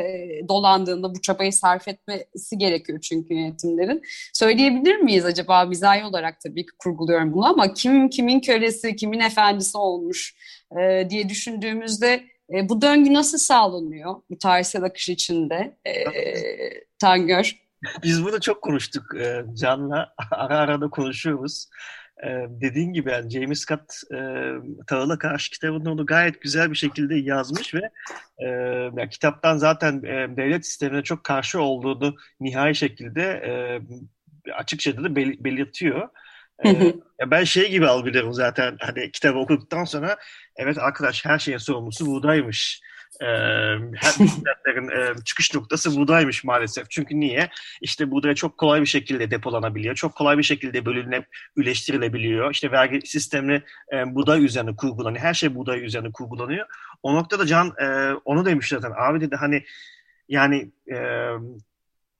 dolandığında 0.47 1.15
bu 1.15 1.21
çabayı 1.21 1.53
sarf 1.53 1.87
etmesi 1.87 2.57
gerekiyor 2.57 2.99
çünkü 3.01 3.33
yönetimlerin. 3.33 4.01
Söyleyebilir 4.33 4.95
miyiz 4.95 5.25
acaba 5.25 5.65
mizahi 5.65 6.05
olarak 6.05 6.39
tabii 6.39 6.65
ki 6.65 6.71
kurguluyorum 6.79 7.33
bunu 7.33 7.45
ama 7.45 7.73
kim 7.73 8.09
kimin 8.09 8.39
kölesi, 8.39 8.95
kimin 8.95 9.19
efendisi 9.19 9.77
olmuş 9.77 10.35
e, 10.79 11.09
diye 11.09 11.29
düşündüğümüzde 11.29 12.23
e, 12.53 12.69
bu 12.69 12.81
döngü 12.81 13.13
nasıl 13.13 13.37
sağlanıyor 13.37 14.15
bu 14.29 14.37
tarihsel 14.37 14.83
akış 14.83 15.09
içinde 15.09 15.77
e, 15.87 15.93
Tangör? 16.99 17.68
Biz 18.03 18.23
bunu 18.23 18.41
çok 18.41 18.61
konuştuk 18.61 19.15
e, 19.15 19.45
Can'la. 19.53 20.13
Ara 20.31 20.57
ara 20.57 20.81
da 20.81 20.89
konuşuyoruz. 20.89 21.69
E, 22.23 22.27
dediğin 22.49 22.93
gibi 22.93 23.11
yani 23.11 23.29
James 23.29 23.59
Scott 23.59 23.93
e, 24.13 24.17
Tağıl'a 24.87 25.17
karşı 25.17 25.51
kitabında 25.51 25.91
onu 25.91 26.05
gayet 26.05 26.41
güzel 26.41 26.71
bir 26.71 26.75
şekilde 26.75 27.15
yazmış 27.15 27.73
ve 27.73 27.89
yani 28.97 29.09
kitaptan 29.09 29.57
zaten 29.57 30.03
devlet 30.37 30.65
sistemine 30.65 31.03
çok 31.03 31.23
karşı 31.23 31.61
olduğunu 31.61 32.15
nihai 32.39 32.75
şekilde 32.75 33.41
açıkça 34.55 35.03
da 35.03 35.15
bel- 35.15 35.43
belirtiyor. 35.43 36.09
Ee, 36.65 36.93
ben 37.25 37.43
şey 37.43 37.71
gibi 37.71 37.87
algılıyorum 37.87 38.33
zaten 38.33 38.77
hani 38.79 39.11
kitabı 39.11 39.39
okuduktan 39.39 39.83
sonra 39.83 40.17
evet 40.55 40.77
arkadaş 40.77 41.25
her 41.25 41.39
şeyin 41.39 41.57
sorumlusu 41.57 42.05
buğdaymış 42.05 42.81
e, 43.21 43.25
her 43.95 45.11
e, 45.11 45.23
çıkış 45.25 45.55
noktası 45.55 45.97
buğdaymış 45.97 46.43
maalesef. 46.43 46.89
Çünkü 46.89 47.19
niye? 47.19 47.49
İşte 47.81 48.11
buğday 48.11 48.35
çok 48.35 48.57
kolay 48.57 48.81
bir 48.81 48.85
şekilde 48.85 49.31
depolanabiliyor. 49.31 49.95
Çok 49.95 50.15
kolay 50.15 50.37
bir 50.37 50.43
şekilde 50.43 50.85
bölünüp 50.85 51.25
üleştirilebiliyor. 51.55 52.51
İşte 52.51 52.71
vergi 52.71 53.07
sistemi 53.07 53.63
e, 53.93 54.15
buğday 54.15 54.45
üzerine 54.45 54.75
kurgulanıyor. 54.75 55.23
Her 55.23 55.33
şey 55.33 55.55
buğday 55.55 55.85
üzerine 55.85 56.11
kurgulanıyor. 56.11 56.67
O 57.03 57.15
noktada 57.15 57.45
Can 57.45 57.73
e, 57.81 58.13
onu 58.25 58.45
demiş 58.45 58.67
zaten. 58.67 58.91
Abi 58.97 59.21
dedi 59.21 59.35
hani 59.35 59.63
yani 60.29 60.71
e, 60.91 60.97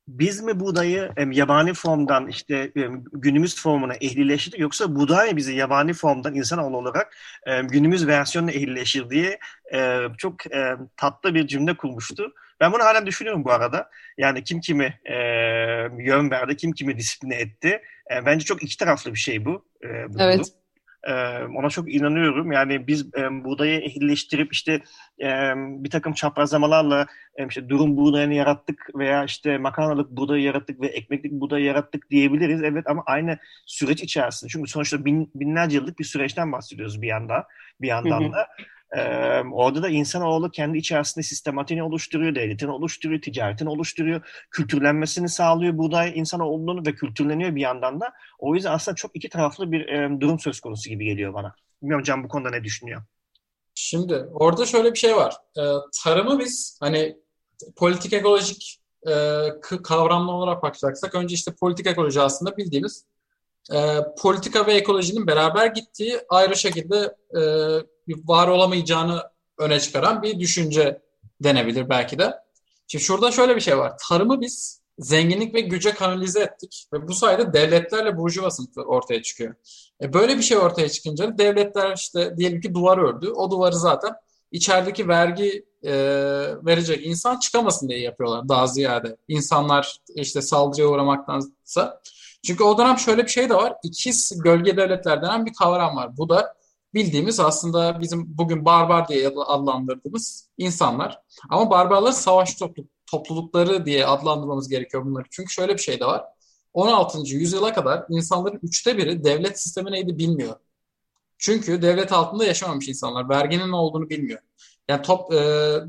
biz 0.10 0.42
mi 0.42 0.60
buğdayı 0.60 1.12
yabani 1.32 1.74
formdan 1.74 2.28
işte 2.28 2.72
günümüz 3.13 3.62
formuna 3.62 3.94
ehlileştirdik 3.94 4.60
yoksa 4.60 4.96
buğday 4.96 5.36
bizi 5.36 5.56
yabani 5.56 5.94
formdan 5.94 6.36
insanoğlu 6.36 6.78
olarak 6.78 7.18
günümüz 7.63 8.08
versiyonuna 8.08 8.51
ehlileşir 8.51 9.10
diye 9.10 9.39
çok 10.18 10.36
tatlı 10.98 11.36
bir 11.36 11.48
cümle 11.48 11.78
kurmuştu. 11.78 12.34
Ben 12.60 12.74
bunu 12.74 12.84
halen 12.84 13.06
düşünüyorum 13.06 13.46
bu 13.46 13.51
arada. 13.51 13.89
Yani 14.18 14.44
kim 14.44 14.60
kimi 14.60 15.00
yön 15.98 16.32
verdi, 16.32 16.58
kim 16.58 16.72
kimi 16.72 16.98
disipline 16.98 17.36
etti. 17.36 17.82
Bence 18.25 18.46
çok 18.46 18.63
iki 18.63 18.78
taraflı 18.78 19.13
bir 19.13 19.20
şey 19.20 19.46
bu. 19.46 19.66
E, 19.84 19.88
bu 19.88 20.18
evet. 20.20 20.39
Durum. 20.39 20.59
Ona 21.56 21.70
çok 21.70 21.94
inanıyorum. 21.94 22.51
Yani 22.51 22.88
biz 22.88 23.06
e, 23.18 23.44
buğdayı 23.44 23.79
ehlileştirip 23.79 24.53
işte 24.53 24.82
e, 25.22 25.53
bir 25.56 25.89
takım 25.89 26.13
çaprazlamalarla 26.13 27.06
e, 27.36 27.48
işte 27.48 27.70
durum 27.70 27.98
buğdayını 27.98 28.34
yarattık 28.34 28.89
veya 28.96 29.24
işte 29.24 29.58
makarnalık 29.58 30.12
buğdayı 30.12 30.44
yarattık 30.44 30.82
ve 30.82 30.88
ekmeklik 30.88 31.32
buğdayı 31.32 31.65
yarattık 31.65 32.10
diyebiliriz. 32.10 32.63
Evet 32.63 32.88
ama 32.88 33.03
aynı 33.06 33.38
süreç 33.65 34.03
içerisinde. 34.03 34.50
Çünkü 34.51 34.72
sonuçta 34.72 35.06
bin, 35.06 35.32
binlerce 35.36 35.77
yıllık 35.77 36.00
bir 36.00 36.03
süreçten 36.03 36.51
bahsediyoruz 36.51 37.01
bir 37.01 37.08
yanda, 37.08 37.48
bir 37.82 37.88
yandan 37.88 38.34
da. 38.34 38.48
Ee, 38.98 39.41
orada 39.53 39.84
da 39.84 39.89
insanoğlu 39.89 40.51
kendi 40.51 40.77
içerisinde 40.77 41.24
sistematiğini 41.24 41.84
oluşturuyor, 41.84 42.36
devletini 42.36 42.72
oluşturuyor, 42.72 43.22
ticaretini 43.22 43.69
oluşturuyor, 43.69 44.22
kültürlenmesini 44.51 45.29
sağlıyor 45.29 45.77
buğday 45.77 46.12
insanoğlunun 46.15 46.86
ve 46.86 46.96
kültürleniyor 46.96 47.55
bir 47.55 47.62
yandan 47.62 48.00
da. 48.00 48.13
O 48.39 48.55
yüzden 48.55 48.72
aslında 48.72 48.96
çok 48.96 49.15
iki 49.15 49.29
taraflı 49.29 49.72
bir 49.72 49.88
e, 49.88 50.22
durum 50.22 50.39
söz 50.39 50.60
konusu 50.60 50.89
gibi 50.89 51.05
geliyor 51.05 51.34
bana. 51.34 51.55
Bilmiyorum 51.81 52.03
Can 52.03 52.24
bu 52.24 52.27
konuda 52.27 52.50
ne 52.50 52.63
düşünüyor? 52.63 53.01
Şimdi 53.75 54.15
orada 54.34 54.65
şöyle 54.65 54.93
bir 54.93 55.00
şey 55.00 55.15
var. 55.15 55.36
Ee, 55.58 55.62
tarımı 56.03 56.39
biz 56.39 56.77
hani 56.79 57.17
politik 57.75 58.13
ekolojik 58.13 58.79
e, 59.08 59.13
kavramlı 59.84 60.31
olarak 60.31 60.63
bakacaksak 60.63 61.15
önce 61.15 61.36
işte 61.36 61.51
politik 61.60 61.88
ekoloji 61.88 62.22
aslında 62.22 62.58
bildiğimiz 62.58 63.05
e, 63.74 63.98
politika 64.22 64.67
ve 64.67 64.74
ekolojinin 64.74 65.27
beraber 65.27 65.67
gittiği 65.67 66.19
ayrı 66.29 66.55
şekilde 66.55 67.15
e, 67.36 67.41
var 68.25 68.48
olamayacağını 68.48 69.24
öne 69.58 69.80
çıkaran 69.80 70.24
bir 70.24 70.39
düşünce 70.39 71.01
denebilir 71.44 71.89
belki 71.89 72.20
de. 72.20 72.34
Şimdi 72.88 73.04
şurada 73.04 73.32
şöyle 73.32 73.56
bir 73.56 73.62
şey 73.62 73.78
var. 73.78 73.94
Tarımı 74.10 74.42
biz 74.42 74.82
zenginlik 75.00 75.54
ve 75.54 75.62
güce 75.62 75.92
kanalize 75.92 76.39
ettik 76.39 76.88
ve 76.94 77.08
bu 77.08 77.13
sayede 77.13 77.54
devletlerle 77.54 78.18
burjuva 78.18 78.51
sınıfı 78.51 78.82
ortaya 78.82 79.22
çıkıyor. 79.22 79.56
E 80.01 80.13
böyle 80.13 80.38
bir 80.38 80.42
şey 80.42 80.58
ortaya 80.58 80.89
çıkınca 80.89 81.38
devletler 81.38 81.96
işte 81.96 82.38
diyelim 82.38 82.62
ki 82.62 82.74
duvar 82.74 82.98
ördü. 82.98 83.30
O 83.30 83.51
duvarı 83.51 83.75
zaten 83.75 84.13
içerideki 84.51 85.08
vergi 85.08 85.66
e, 85.84 85.94
verecek 86.66 87.06
insan 87.06 87.39
çıkamasın 87.39 87.89
diye 87.89 88.00
yapıyorlar 88.00 88.50
daha 88.50 88.68
ziyade. 88.68 89.18
İnsanlar 89.28 89.98
işte 90.16 90.42
saldırıya 90.42 90.88
uğramaktansa. 90.88 92.01
Çünkü 92.46 92.63
o 92.63 92.78
dönem 92.78 92.98
şöyle 92.98 93.24
bir 93.24 93.30
şey 93.30 93.50
de 93.50 93.56
var. 93.56 93.74
İkiz 93.84 94.42
gölge 94.44 94.78
devletler 94.78 95.22
denen 95.22 95.46
bir 95.46 95.54
kavram 95.54 95.96
var. 95.96 96.18
Bu 96.18 96.30
da 96.30 96.59
bildiğimiz 96.93 97.39
aslında 97.39 98.00
bizim 98.00 98.38
bugün 98.38 98.65
barbar 98.65 99.08
diye 99.08 99.27
adlandırdığımız 99.27 100.50
insanlar. 100.58 101.22
Ama 101.50 101.69
barbarların 101.69 102.12
savaş 102.12 102.58
toplulukları 103.12 103.86
diye 103.86 104.05
adlandırmamız 104.05 104.69
gerekiyor 104.69 105.05
bunları. 105.05 105.25
Çünkü 105.31 105.53
şöyle 105.53 105.74
bir 105.74 105.81
şey 105.81 106.00
de 106.00 106.05
var. 106.05 106.25
16. 106.74 107.19
yüzyıla 107.36 107.74
kadar 107.74 108.05
insanların 108.10 108.60
üçte 108.63 108.98
biri 108.98 109.24
devlet 109.24 109.62
sistemi 109.62 109.91
neydi 109.91 110.17
bilmiyor. 110.17 110.55
Çünkü 111.38 111.81
devlet 111.81 112.12
altında 112.12 112.46
yaşamamış 112.46 112.88
insanlar. 112.88 113.29
Verginin 113.29 113.72
ne 113.72 113.75
olduğunu 113.75 114.10
bilmiyor. 114.10 114.39
Yani 114.88 115.01
top, 115.01 115.34
e, 115.34 115.38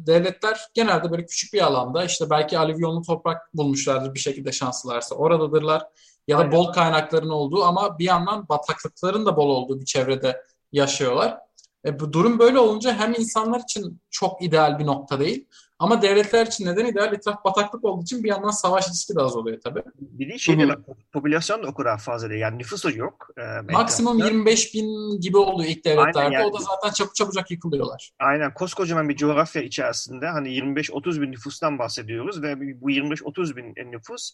devletler 0.06 0.60
genelde 0.74 1.10
böyle 1.10 1.26
küçük 1.26 1.52
bir 1.52 1.66
alanda 1.66 2.04
işte 2.04 2.30
belki 2.30 2.58
alüvyonlu 2.58 3.02
toprak 3.02 3.54
bulmuşlardır 3.54 4.14
bir 4.14 4.18
şekilde 4.18 4.52
şanslılarsa. 4.52 5.14
Oradadırlar 5.14 5.86
ya 6.28 6.38
da 6.38 6.52
bol 6.52 6.72
kaynakların 6.72 7.30
olduğu 7.30 7.64
ama 7.64 7.98
bir 7.98 8.04
yandan 8.04 8.48
bataklıkların 8.48 9.26
da 9.26 9.36
bol 9.36 9.48
olduğu 9.48 9.80
bir 9.80 9.84
çevrede 9.84 10.42
yaşıyorlar. 10.72 11.38
E, 11.84 12.00
bu 12.00 12.12
durum 12.12 12.38
böyle 12.38 12.58
olunca 12.58 12.98
hem 12.98 13.14
insanlar 13.18 13.60
için 13.60 14.00
çok 14.10 14.42
ideal 14.42 14.78
bir 14.78 14.86
nokta 14.86 15.20
değil 15.20 15.46
ama 15.80 16.02
devletler 16.02 16.46
için 16.46 16.66
neden 16.66 16.84
ideal? 16.84 17.12
Etraf 17.12 17.44
bataklık 17.44 17.84
olduğu 17.84 18.02
için 18.02 18.24
bir 18.24 18.28
yandan 18.28 18.50
savaş 18.50 18.88
riski 18.88 19.14
de 19.16 19.20
az 19.20 19.36
oluyor 19.36 19.60
tabii. 19.64 19.82
Bir 20.00 20.28
de 20.28 20.38
şey 20.38 20.58
de 20.58 20.76
popülasyon 21.12 21.62
da 21.62 21.66
o 21.66 21.74
kadar 21.74 21.98
fazla 21.98 22.30
değil. 22.30 22.40
Yani 22.40 22.58
nüfus 22.58 22.84
da 22.84 22.90
yok. 22.90 23.28
E, 23.38 23.72
Maksimum 23.72 24.16
etrafta. 24.16 24.34
25 24.34 24.74
bin 24.74 25.20
gibi 25.20 25.36
oluyor 25.36 25.70
ilk 25.70 25.84
devletlerde. 25.84 26.34
Yani. 26.34 26.44
O 26.44 26.58
da 26.58 26.58
zaten 26.58 26.92
çabuk 26.92 27.14
çabucak 27.14 27.50
yıkılıyorlar. 27.50 28.10
Aynen. 28.18 28.54
Koskocaman 28.54 29.08
bir 29.08 29.16
coğrafya 29.16 29.62
içerisinde 29.62 30.26
hani 30.26 30.48
25-30 30.48 31.20
bin 31.20 31.32
nüfustan 31.32 31.78
bahsediyoruz 31.78 32.42
ve 32.42 32.80
bu 32.80 32.90
25-30 32.90 33.56
bin 33.56 33.92
nüfus 33.92 34.32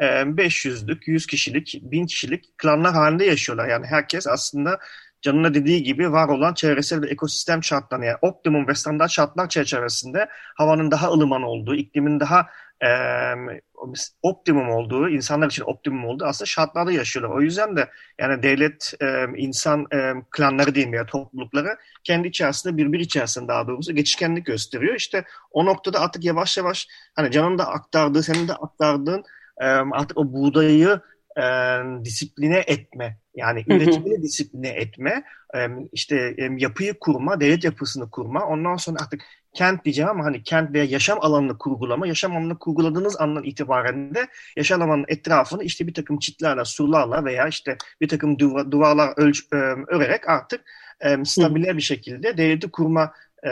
500'lük, 0.00 0.98
100 1.06 1.26
kişilik, 1.26 1.80
1000 1.82 2.06
kişilik 2.06 2.58
klanlar 2.58 2.94
halinde 2.94 3.24
yaşıyorlar. 3.24 3.68
Yani 3.68 3.86
herkes 3.86 4.26
aslında 4.26 4.78
canına 5.22 5.54
dediği 5.54 5.82
gibi 5.82 6.12
var 6.12 6.28
olan 6.28 6.54
çevresel 6.54 7.02
ve 7.02 7.06
ekosistem 7.06 7.64
şartlarını 7.64 8.06
yani 8.06 8.18
optimum 8.22 8.68
ve 8.68 8.74
standart 8.74 9.10
şartlar 9.10 9.48
çerçevesinde 9.48 10.28
havanın 10.56 10.90
daha 10.90 11.08
ılıman 11.08 11.42
olduğu, 11.42 11.74
iklimin 11.74 12.20
daha 12.20 12.46
e, 12.84 12.88
optimum 14.22 14.68
olduğu, 14.70 15.08
insanlar 15.08 15.46
için 15.46 15.64
optimum 15.66 16.04
olduğu 16.04 16.24
aslında 16.24 16.46
şartlarda 16.46 16.92
yaşıyorlar. 16.92 17.36
O 17.36 17.40
yüzden 17.40 17.76
de 17.76 17.90
yani 18.18 18.42
devlet, 18.42 18.94
e, 19.00 19.26
insan 19.36 19.86
e, 19.92 20.12
klanları 20.30 20.74
diyeyim 20.74 20.94
ya 20.94 21.06
toplulukları 21.06 21.76
kendi 22.04 22.28
içerisinde 22.28 22.76
birbir 22.76 23.00
içerisinde 23.00 23.48
daha 23.48 23.66
doğrusu 23.66 23.94
geçişkenlik 23.94 24.46
gösteriyor. 24.46 24.94
İşte 24.94 25.24
o 25.50 25.66
noktada 25.66 26.00
artık 26.00 26.24
yavaş 26.24 26.56
yavaş 26.58 26.88
hani 27.16 27.30
canın 27.30 27.58
da 27.58 27.68
aktardığı, 27.68 28.22
senin 28.22 28.48
de 28.48 28.54
aktardığın 28.54 29.24
artık 29.92 30.18
o 30.18 30.32
buğdayı 30.32 31.00
e, 31.38 31.44
disipline 32.04 32.64
etme. 32.66 33.18
Yani 33.34 33.64
üretimini 33.66 34.22
disipline 34.22 34.68
etme, 34.68 35.22
işte 35.92 36.34
yapıyı 36.56 36.98
kurma, 36.98 37.40
devlet 37.40 37.64
yapısını 37.64 38.10
kurma, 38.10 38.46
ondan 38.46 38.76
sonra 38.76 38.98
artık 39.02 39.20
kent 39.54 39.84
diyeceğim 39.84 40.10
ama 40.10 40.24
hani 40.24 40.42
kent 40.42 40.72
veya 40.72 40.84
yaşam 40.84 41.18
alanını 41.20 41.58
kurgulama, 41.58 42.06
yaşam 42.06 42.32
alanını 42.32 42.58
kurguladığınız 42.58 43.20
andan 43.20 43.44
itibaren 43.44 44.14
de 44.14 44.28
yaşam 44.56 44.82
alanının 44.82 45.04
etrafını 45.08 45.64
işte 45.64 45.86
bir 45.86 45.94
takım 45.94 46.18
çitlerle, 46.18 46.64
surlarla 46.64 47.24
veya 47.24 47.48
işte 47.48 47.76
bir 48.00 48.08
takım 48.08 48.38
duvarlar 48.38 49.12
ölç, 49.16 49.44
örerek 49.88 50.28
artık 50.28 50.60
stabile 51.24 51.76
bir 51.76 51.82
şekilde 51.82 52.36
devleti 52.36 52.70
kurma 52.70 53.12
e, 53.46 53.50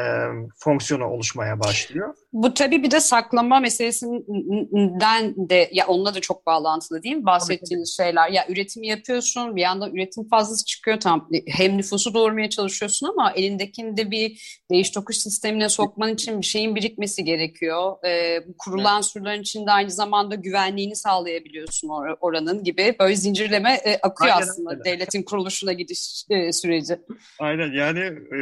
fonksiyonu 0.58 1.04
oluşmaya 1.04 1.60
başlıyor. 1.60 2.14
Bu 2.32 2.54
tabii 2.54 2.82
bir 2.82 2.90
de 2.90 3.00
saklama 3.00 3.60
meselesinden 3.60 5.34
de 5.36 5.70
ya 5.72 5.86
onunla 5.86 6.14
da 6.14 6.20
çok 6.20 6.46
bağlantılı 6.46 7.02
değil 7.02 7.16
mi 7.16 7.26
bahsettiğiniz 7.26 7.96
tabii. 7.96 8.06
şeyler? 8.06 8.30
Ya 8.30 8.46
üretim 8.48 8.82
yapıyorsun 8.82 9.56
bir 9.56 9.62
yandan 9.62 9.94
üretim 9.94 10.28
fazlası 10.28 10.64
çıkıyor 10.64 11.00
tam 11.00 11.28
hem 11.46 11.78
nüfusu 11.78 12.14
doğurmaya 12.14 12.50
çalışıyorsun 12.50 13.08
ama 13.08 13.32
elindekini 13.32 13.96
de 13.96 14.10
bir 14.10 14.62
değiş 14.70 14.90
tokuş 14.90 15.16
sistemine 15.16 15.68
sokman 15.68 16.14
için 16.14 16.40
bir 16.40 16.46
şeyin 16.46 16.74
birikmesi 16.74 17.24
gerekiyor. 17.24 17.96
Ee, 18.04 18.44
kurulan 18.58 18.96
evet. 18.96 19.04
surların 19.04 19.42
içinde 19.42 19.70
aynı 19.70 19.90
zamanda 19.90 20.34
güvenliğini 20.34 20.96
sağlayabiliyorsun 20.96 21.88
or- 21.88 22.16
oranın 22.20 22.64
gibi 22.64 22.96
böyle 23.00 23.16
zincirleme 23.16 23.74
e, 23.74 23.98
akıyor 24.02 24.34
Aynen, 24.34 24.48
aslında 24.48 24.70
öyle. 24.70 24.84
devletin 24.84 25.22
kuruluşuna 25.22 25.72
gidiş 25.72 26.24
e, 26.30 26.52
süreci. 26.52 26.96
Aynen 27.38 27.72
yani 27.72 28.00
e, 28.00 28.38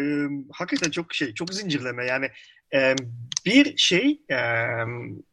hakikaten 0.53 0.91
çok 0.91 1.15
şey 1.15 1.34
çok 1.35 1.55
zincirleme 1.55 2.07
yani 2.07 2.31
e, 2.75 2.95
bir 3.47 3.77
şey 3.77 4.21
e, 4.31 4.39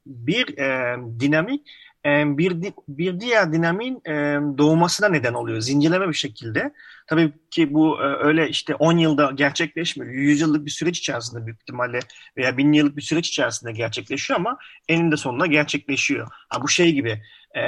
bir 0.06 0.58
e, 0.58 0.98
dinamik 1.20 1.68
e, 2.06 2.38
bir 2.38 2.56
bir 2.88 3.20
diğer 3.20 3.54
dinamiğin 3.54 4.02
e, 4.08 4.12
doğmasına 4.58 5.10
neden 5.10 5.34
oluyor 5.34 5.60
zincirleme 5.62 6.10
bir 6.10 6.14
şekilde. 6.14 6.74
Tabii 7.08 7.34
ki 7.52 7.74
bu 7.74 8.02
e, 8.02 8.04
öyle 8.04 8.50
işte 8.50 8.76
10 8.76 8.98
yılda 8.98 9.32
gerçekleşmiyor. 9.32 10.14
100 10.14 10.42
yıllık 10.42 10.66
bir 10.66 10.72
süreç 10.72 11.00
içerisinde 11.00 11.46
büyük 11.46 11.62
ihtimalle 11.62 12.00
veya 12.38 12.58
1000 12.58 12.74
yıllık 12.74 12.98
bir 12.98 13.02
süreç 13.02 13.28
içerisinde 13.28 13.72
gerçekleşiyor 13.72 14.40
ama 14.40 14.58
eninde 14.90 15.18
sonunda 15.18 15.46
gerçekleşiyor. 15.46 16.28
Ha, 16.50 16.62
bu 16.62 16.68
şey 16.68 16.94
gibi 16.94 17.22
e, 17.56 17.62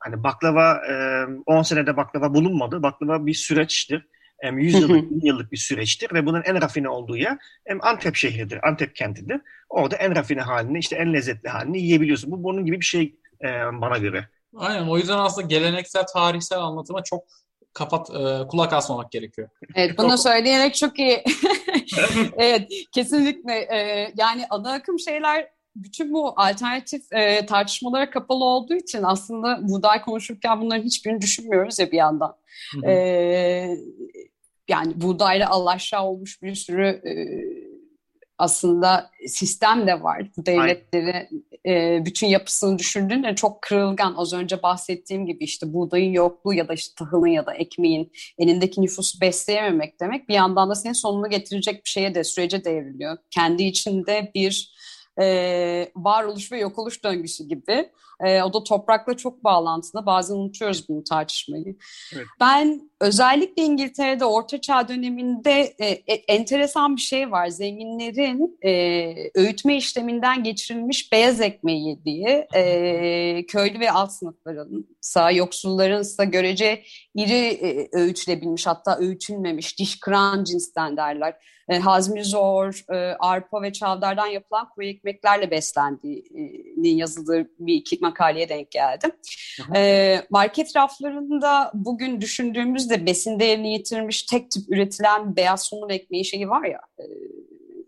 hani 0.00 0.22
baklava 0.22 0.80
e, 0.90 1.26
10 1.46 1.62
senede 1.62 1.96
baklava 1.96 2.34
bulunmadı. 2.34 2.82
Baklava 2.82 3.26
bir 3.26 3.34
süreçtir 3.34 4.06
100 4.42 4.74
yıllık, 4.74 5.10
1000 5.10 5.26
yıllık 5.26 5.52
bir 5.52 5.56
süreçtir 5.56 6.14
ve 6.14 6.26
bunun 6.26 6.42
en 6.42 6.62
rafine 6.62 6.88
olduğu 6.88 7.16
yer 7.16 7.38
Antep 7.80 8.16
şehridir, 8.16 8.68
Antep 8.68 8.96
kentidir. 8.96 9.40
Orada 9.68 9.96
en 9.96 10.16
rafine 10.16 10.40
halini, 10.40 10.78
işte 10.78 10.96
en 10.96 11.12
lezzetli 11.12 11.48
halini 11.48 11.78
yiyebiliyorsun. 11.78 12.30
Bu 12.30 12.42
bunun 12.44 12.64
gibi 12.64 12.80
bir 12.80 12.84
şey 12.84 13.14
e, 13.44 13.46
bana 13.72 13.98
göre. 13.98 14.28
Aynen 14.56 14.88
o 14.88 14.98
yüzden 14.98 15.18
aslında 15.18 15.46
geleneksel 15.46 16.06
tarihsel 16.06 16.58
anlatıma 16.58 17.02
çok 17.02 17.24
kapat 17.72 18.10
e, 18.10 18.46
kulak 18.48 18.72
asmamak 18.72 19.12
gerekiyor. 19.12 19.48
Evet 19.74 19.98
bunu 19.98 20.18
söyleyerek 20.18 20.74
çok 20.74 20.98
iyi. 20.98 21.24
evet 22.36 22.68
kesinlikle 22.92 23.52
e, 23.52 24.12
yani 24.16 24.46
ana 24.50 24.72
akım 24.72 24.98
şeyler 24.98 25.48
bütün 25.76 26.12
bu 26.12 26.32
alternatif 26.36 27.12
e, 27.12 27.46
tartışmalara 27.46 28.10
kapalı 28.10 28.44
olduğu 28.44 28.74
için 28.74 29.02
aslında 29.02 29.58
buğday 29.68 30.02
konuşurken 30.02 30.60
bunların 30.60 30.82
hiçbirini 30.82 31.20
düşünmüyoruz 31.20 31.78
ya 31.78 31.92
bir 31.92 31.96
yandan. 31.96 32.36
Hı 32.74 32.86
hı. 32.86 32.90
E, 32.90 33.78
yani 34.68 35.00
buğdayla 35.00 35.50
Allah 35.50 35.70
aşağı 35.70 36.04
olmuş 36.04 36.42
bir 36.42 36.54
sürü 36.54 36.86
e, 36.86 37.12
aslında 38.38 39.10
sistem 39.26 39.86
de 39.86 40.02
var. 40.02 40.26
Bu 40.36 40.46
devletleri 40.46 41.28
e, 41.66 42.02
bütün 42.04 42.26
yapısını 42.26 42.78
düşündüğünde 42.78 43.34
çok 43.34 43.62
kırılgan. 43.62 44.14
Az 44.16 44.32
önce 44.32 44.62
bahsettiğim 44.62 45.26
gibi 45.26 45.44
işte 45.44 45.72
buğdayın 45.72 46.12
yokluğu 46.12 46.54
ya 46.54 46.68
da 46.68 46.74
işte 46.74 46.94
tahılın 46.96 47.26
ya 47.26 47.46
da 47.46 47.54
ekmeğin 47.54 48.12
elindeki 48.38 48.82
nüfusu 48.82 49.20
besleyememek 49.20 50.00
demek. 50.00 50.28
Bir 50.28 50.34
yandan 50.34 50.70
da 50.70 50.74
senin 50.74 50.92
sonunu 50.92 51.30
getirecek 51.30 51.84
bir 51.84 51.90
şeye 51.90 52.14
de 52.14 52.24
sürece 52.24 52.64
devriliyor. 52.64 53.16
Kendi 53.30 53.62
içinde 53.62 54.30
bir 54.34 54.78
e, 55.20 55.92
varoluş 55.96 56.52
ve 56.52 56.58
yok 56.58 56.78
oluş 56.78 57.04
döngüsü 57.04 57.44
gibi. 57.44 57.90
E, 58.20 58.42
o 58.42 58.52
da 58.52 58.64
toprakla 58.64 59.16
çok 59.16 59.44
bağlantılı. 59.44 60.06
Bazen 60.06 60.34
unutuyoruz 60.34 60.88
bunu 60.88 61.04
tartışmayı. 61.04 61.76
Evet. 62.14 62.26
Ben 62.40 62.90
özellikle 63.00 63.62
İngiltere'de 63.62 64.24
Orta 64.24 64.60
Çağ 64.60 64.88
döneminde 64.88 65.74
e, 65.78 65.86
e, 65.86 66.14
enteresan 66.14 66.96
bir 66.96 67.00
şey 67.00 67.30
var. 67.30 67.48
Zenginlerin 67.48 68.58
e, 68.62 68.70
öğütme 69.34 69.76
işleminden 69.76 70.42
geçirilmiş 70.42 71.12
beyaz 71.12 71.40
ekmeği 71.40 71.88
yediği, 71.88 72.46
e, 72.54 73.46
köylü 73.46 73.80
ve 73.80 73.90
alt 73.90 74.12
sınıfların 74.12 74.86
sağ 75.00 75.30
yoksulların 75.30 76.02
ise 76.02 76.24
görece 76.24 76.82
iri 77.14 77.46
e, 77.46 77.88
öğütülebilmiş 77.92 78.66
hatta 78.66 78.98
öğütülmemiş 78.98 79.78
diş 79.78 80.00
kıran 80.00 80.44
cinsten 80.44 80.96
derler 80.96 81.34
e, 81.68 81.78
hazmi 81.78 82.24
zor, 82.24 82.84
e, 82.92 83.16
arpa 83.20 83.62
ve 83.62 83.72
çavdardan 83.72 84.26
yapılan 84.26 84.68
kuru 84.68 84.86
ekmeklerle 84.86 85.50
beslendiğini 85.50 86.88
yazıldığı 86.88 87.50
bir 87.58 87.74
iki 87.74 87.98
makaleye 88.00 88.48
denk 88.48 88.70
geldim. 88.70 89.10
E, 89.74 90.22
market 90.30 90.76
raflarında 90.76 91.70
bugün 91.74 92.20
düşündüğümüzde 92.88 93.06
besin 93.06 93.40
değerini 93.40 93.72
yitirmiş 93.72 94.22
tek 94.22 94.50
tip 94.50 94.62
üretilen 94.68 95.36
beyaz 95.36 95.62
somun 95.62 95.88
ekmeği 95.88 96.24
şeyi 96.24 96.48
var 96.48 96.64
ya... 96.64 96.80
E, 96.98 97.04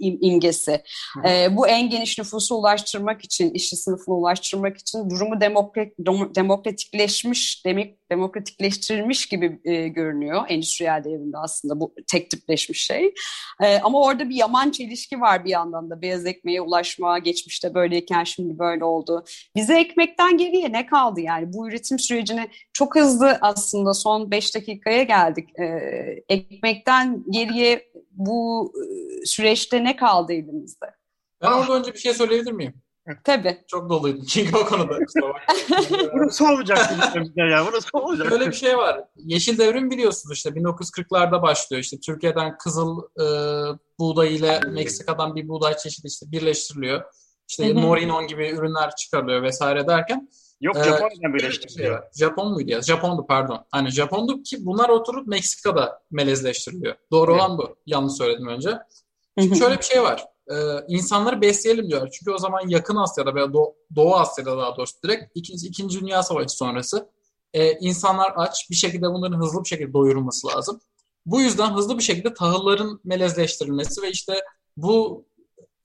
imgesi. 0.01 0.83
E, 1.29 1.57
bu 1.57 1.69
en 1.69 1.91
geniş 1.91 2.19
nüfusu 2.19 2.55
ulaştırmak 2.55 3.25
için, 3.25 3.51
işçi 3.51 3.77
sınıfına 3.77 4.15
ulaştırmak 4.15 4.79
için 4.79 5.11
durumu 5.11 5.41
demokrat, 5.41 5.89
demokratikleşmiş, 6.37 7.65
demek 7.67 8.01
demokratikleştirilmiş 8.11 9.27
gibi 9.27 9.61
e, 9.65 9.89
görünüyor 9.89 10.45
endüstriyel 10.49 11.05
devrimde 11.05 11.39
aslında 11.39 11.81
bu 11.81 11.95
tek 12.07 12.31
tipleşmiş 12.31 12.87
şey. 12.87 13.15
E, 13.61 13.79
ama 13.79 14.01
orada 14.03 14.29
bir 14.29 14.35
yaman 14.35 14.71
çelişki 14.71 15.21
var 15.21 15.45
bir 15.45 15.51
yandan 15.51 15.91
da 15.91 16.03
beyaz 16.03 16.27
ekmeğe 16.27 16.61
ulaşma 16.61 17.19
geçmişte 17.19 17.75
böyleyken 17.75 18.25
şimdi 18.25 18.59
böyle 18.59 18.85
oldu. 18.85 19.25
Bize 19.57 19.81
ekmekten 19.81 20.39
geriye 20.39 20.73
ne 20.73 20.87
kaldı 20.87 21.21
yani 21.21 21.53
bu 21.53 21.69
üretim 21.69 21.99
sürecine 21.99 22.49
çok 22.73 22.97
hızlı 22.97 23.39
aslında 23.41 23.95
son 23.95 24.31
beş 24.31 24.55
dakikaya 24.55 25.03
geldik. 25.03 25.59
E, 25.59 25.65
ekmekten 26.29 27.25
geriye 27.31 27.90
bu 28.27 28.73
e, 28.77 29.27
süreçte 29.27 29.85
ne 29.85 29.97
kaldı 29.97 30.33
elimizde? 30.33 30.87
Ben 31.43 31.47
ah. 31.47 31.61
orada 31.61 31.79
önce 31.79 31.95
bir 31.95 31.99
şey 31.99 32.15
söyleyebilir 32.15 32.53
miyim? 32.53 32.75
Tabii. 33.25 33.65
Çok 33.67 33.91
doluydum 33.91 34.25
çünkü 34.25 34.57
o 34.57 34.67
konuda. 34.67 34.99
Bunu 36.15 36.31
sormayacaktım 36.31 37.25
ya. 37.37 37.67
Bunu 37.67 37.81
sormayacaktım. 37.93 38.39
Böyle 38.39 38.51
bir 38.51 38.57
şey 38.57 38.77
var. 38.77 39.05
Yeşil 39.17 39.59
devrim 39.59 39.91
biliyorsunuz 39.91 40.37
işte 40.37 40.51
1940'larda 40.51 41.43
başlıyor. 41.43 41.83
İşte 41.83 42.01
Türkiye'den 42.01 42.59
kızıl 42.59 42.99
e, 42.99 43.27
buğday 43.99 44.37
ile 44.37 44.61
Meksika'dan 44.61 45.35
bir 45.35 45.49
buğday 45.49 45.77
çeşidi 45.77 46.07
işte 46.07 46.33
birleştiriliyor. 46.33 47.03
İşte 47.49 47.73
Morinon 47.73 48.27
gibi 48.27 48.49
ürünler 48.51 48.91
çıkarılıyor 48.97 49.43
vesaire 49.43 49.87
derken 49.87 50.29
Yok 50.61 50.77
ee, 50.77 50.85
Japonya'dan 50.85 51.35
birleştiriliyor. 51.35 51.99
Şey 51.99 52.27
Japon 52.27 52.53
muydu 52.53 52.71
ya? 52.71 52.83
Japondu 52.83 53.27
pardon. 53.27 53.65
Hani 53.71 53.91
Japondu 53.91 54.43
ki 54.43 54.67
bunlar 54.67 54.89
oturup 54.89 55.27
Meksika'da 55.27 56.03
melezleştiriliyor. 56.11 56.95
Doğru 57.11 57.33
evet. 57.33 57.43
olan 57.43 57.59
bu. 57.59 57.77
Yanlış 57.87 58.15
söyledim 58.15 58.47
önce. 58.47 58.79
Çünkü 59.39 59.59
şöyle 59.59 59.79
bir 59.79 59.83
şey 59.83 60.03
var. 60.03 60.25
Ee, 60.51 60.55
insanları 60.89 61.41
besleyelim 61.41 61.89
diyorlar. 61.89 62.11
Çünkü 62.13 62.31
o 62.31 62.39
zaman 62.39 62.69
yakın 62.69 62.97
Asya'da 62.97 63.35
veya 63.35 63.53
Doğu, 63.53 63.75
Doğu 63.97 64.17
Asya'da 64.17 64.59
daha 64.59 64.77
doğrusu 64.77 65.03
direkt 65.05 65.25
İkinci, 65.35 65.67
İkinci 65.67 66.01
Dünya 66.01 66.23
Savaşı 66.23 66.57
sonrası 66.57 67.11
e, 67.55 67.73
insanlar 67.73 68.33
aç. 68.37 68.71
Bir 68.71 68.77
şekilde 68.77 69.07
bunların 69.07 69.39
hızlı 69.39 69.65
bir 69.65 69.69
şekilde 69.69 69.93
doyurulması 69.93 70.47
lazım. 70.47 70.81
Bu 71.27 71.41
yüzden 71.41 71.71
hızlı 71.71 71.99
bir 71.99 72.03
şekilde 72.03 72.35
tahılların 72.35 73.01
melezleştirilmesi 73.05 74.03
ve 74.03 74.11
işte 74.11 74.41
bu 74.77 75.25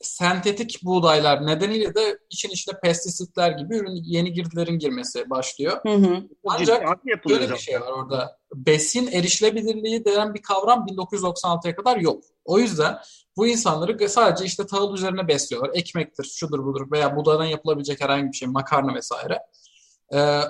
sentetik 0.02 0.84
buğdaylar 0.84 1.48
nedeniyle 1.48 1.96
de 1.96 2.20
için 2.30 2.50
içine 2.50 2.80
pestisitler 2.84 3.52
gibi 3.52 3.78
ürün 3.78 3.96
yeni 4.04 4.34
girdilerin 4.34 4.80
girmesi 4.80 5.30
başlıyor. 5.30 5.80
Hı 5.84 5.94
hı. 5.94 6.24
Ancak 6.46 6.84
Böyle 7.30 7.54
bir 7.54 7.58
şey 7.58 7.82
var 7.82 7.92
orada. 7.92 8.38
Besin 8.54 9.08
erişilebilirliği 9.08 10.06
denen 10.06 10.34
bir 10.34 10.42
kavram 10.42 10.86
1996'ya 10.88 11.76
kadar 11.76 11.98
yok. 11.98 12.24
O 12.46 12.60
yüzden 12.60 12.98
bu 13.38 13.48
insanları 13.48 14.10
sadece 14.10 14.46
işte 14.46 14.66
tahıl 14.66 14.94
üzerine 14.94 15.28
besliyorlar. 15.28 15.72
Ekmektir, 15.74 16.24
şudur 16.24 16.66
budur 16.66 16.92
veya 16.92 17.16
buğdaydan 17.16 17.46
yapılabilecek 17.46 18.02
herhangi 18.02 18.32
bir 18.32 18.38
şey, 18.38 18.48
makarna 18.48 18.96
vesaire. 18.96 19.40
Ee, 20.14 20.42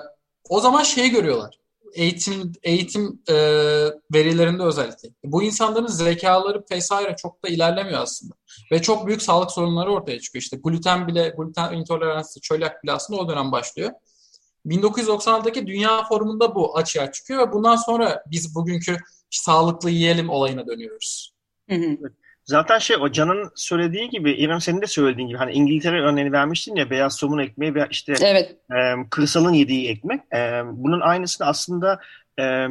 o 0.48 0.60
zaman 0.60 0.82
şeyi 0.82 1.10
görüyorlar. 1.10 1.58
Eğitim 1.94 2.52
eğitim 2.62 3.22
e, 3.28 3.34
verilerinde 4.14 4.62
özellikle. 4.62 5.08
Bu 5.24 5.42
insanların 5.42 5.86
zekaları 5.86 6.64
vesaire 6.70 7.16
çok 7.16 7.44
da 7.44 7.48
ilerlemiyor 7.48 8.00
aslında. 8.00 8.34
Ve 8.72 8.82
çok 8.82 9.06
büyük 9.06 9.22
sağlık 9.22 9.50
sorunları 9.50 9.92
ortaya 9.92 10.20
çıkıyor. 10.20 10.42
İşte 10.42 10.56
gluten 10.56 11.08
bile, 11.08 11.34
gluten 11.36 11.72
intoleransı, 11.72 12.40
çölyak 12.40 12.84
bile 12.84 12.92
aslında 12.92 13.20
o 13.20 13.28
dönem 13.28 13.52
başlıyor. 13.52 13.90
1996'daki 14.66 15.66
Dünya 15.66 16.04
Forumu'nda 16.04 16.54
bu 16.54 16.76
açığa 16.76 17.12
çıkıyor 17.12 17.48
ve 17.48 17.52
bundan 17.52 17.76
sonra 17.76 18.22
biz 18.30 18.54
bugünkü 18.54 18.96
sağlıklı 19.30 19.90
yiyelim 19.90 20.30
olayına 20.30 20.66
dönüyoruz. 20.66 21.34
Hı 21.70 21.76
hı. 21.76 21.96
Zaten 22.46 22.78
şey 22.78 22.96
o 23.00 23.12
Can'ın 23.12 23.50
söylediği 23.54 24.10
gibi 24.10 24.32
İrem 24.32 24.60
senin 24.60 24.82
de 24.82 24.86
söylediğin 24.86 25.28
gibi 25.28 25.38
hani 25.38 25.52
İngiltere 25.52 26.02
örneğini 26.02 26.32
vermiştin 26.32 26.76
ya 26.76 26.90
beyaz 26.90 27.16
somun 27.16 27.38
ekmeği 27.38 27.74
ve 27.74 27.86
işte 27.90 28.14
Evet. 28.20 28.56
e, 28.70 29.08
kırsalın 29.10 29.52
yediği 29.52 29.88
ekmek. 29.88 30.20
E, 30.34 30.62
bunun 30.72 31.00
aynısını 31.00 31.46
aslında 31.46 32.00
e, 32.40 32.66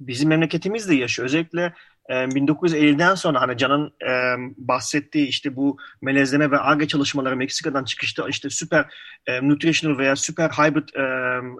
bizim 0.00 0.28
memleketimiz 0.28 0.88
de 0.88 0.94
yaşıyor. 0.94 1.26
Özellikle 1.26 1.74
e, 2.08 2.14
1950'den 2.14 3.14
sonra 3.14 3.40
hani 3.40 3.56
Can'ın 3.56 3.86
e, 3.86 4.12
bahsettiği 4.56 5.26
işte 5.26 5.56
bu 5.56 5.76
melezleme 6.02 6.50
ve 6.50 6.58
ARGE 6.58 6.88
çalışmaları 6.88 7.36
Meksika'dan 7.36 7.84
çıkışta 7.84 8.28
işte 8.28 8.50
süper 8.50 8.86
e, 9.26 9.48
nutritional 9.48 9.98
veya 9.98 10.16
süper 10.16 10.48
hybrid 10.50 10.88
e, 10.94 11.04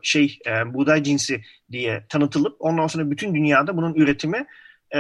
şey 0.03 0.39
e, 0.47 0.75
buğday 0.75 1.03
cinsi 1.03 1.43
diye 1.73 2.05
tanıtılıp 2.09 2.57
ondan 2.59 2.87
sonra 2.87 3.11
bütün 3.11 3.35
dünyada 3.35 3.77
bunun 3.77 3.95
üretimi 3.95 4.47
e, 4.95 4.99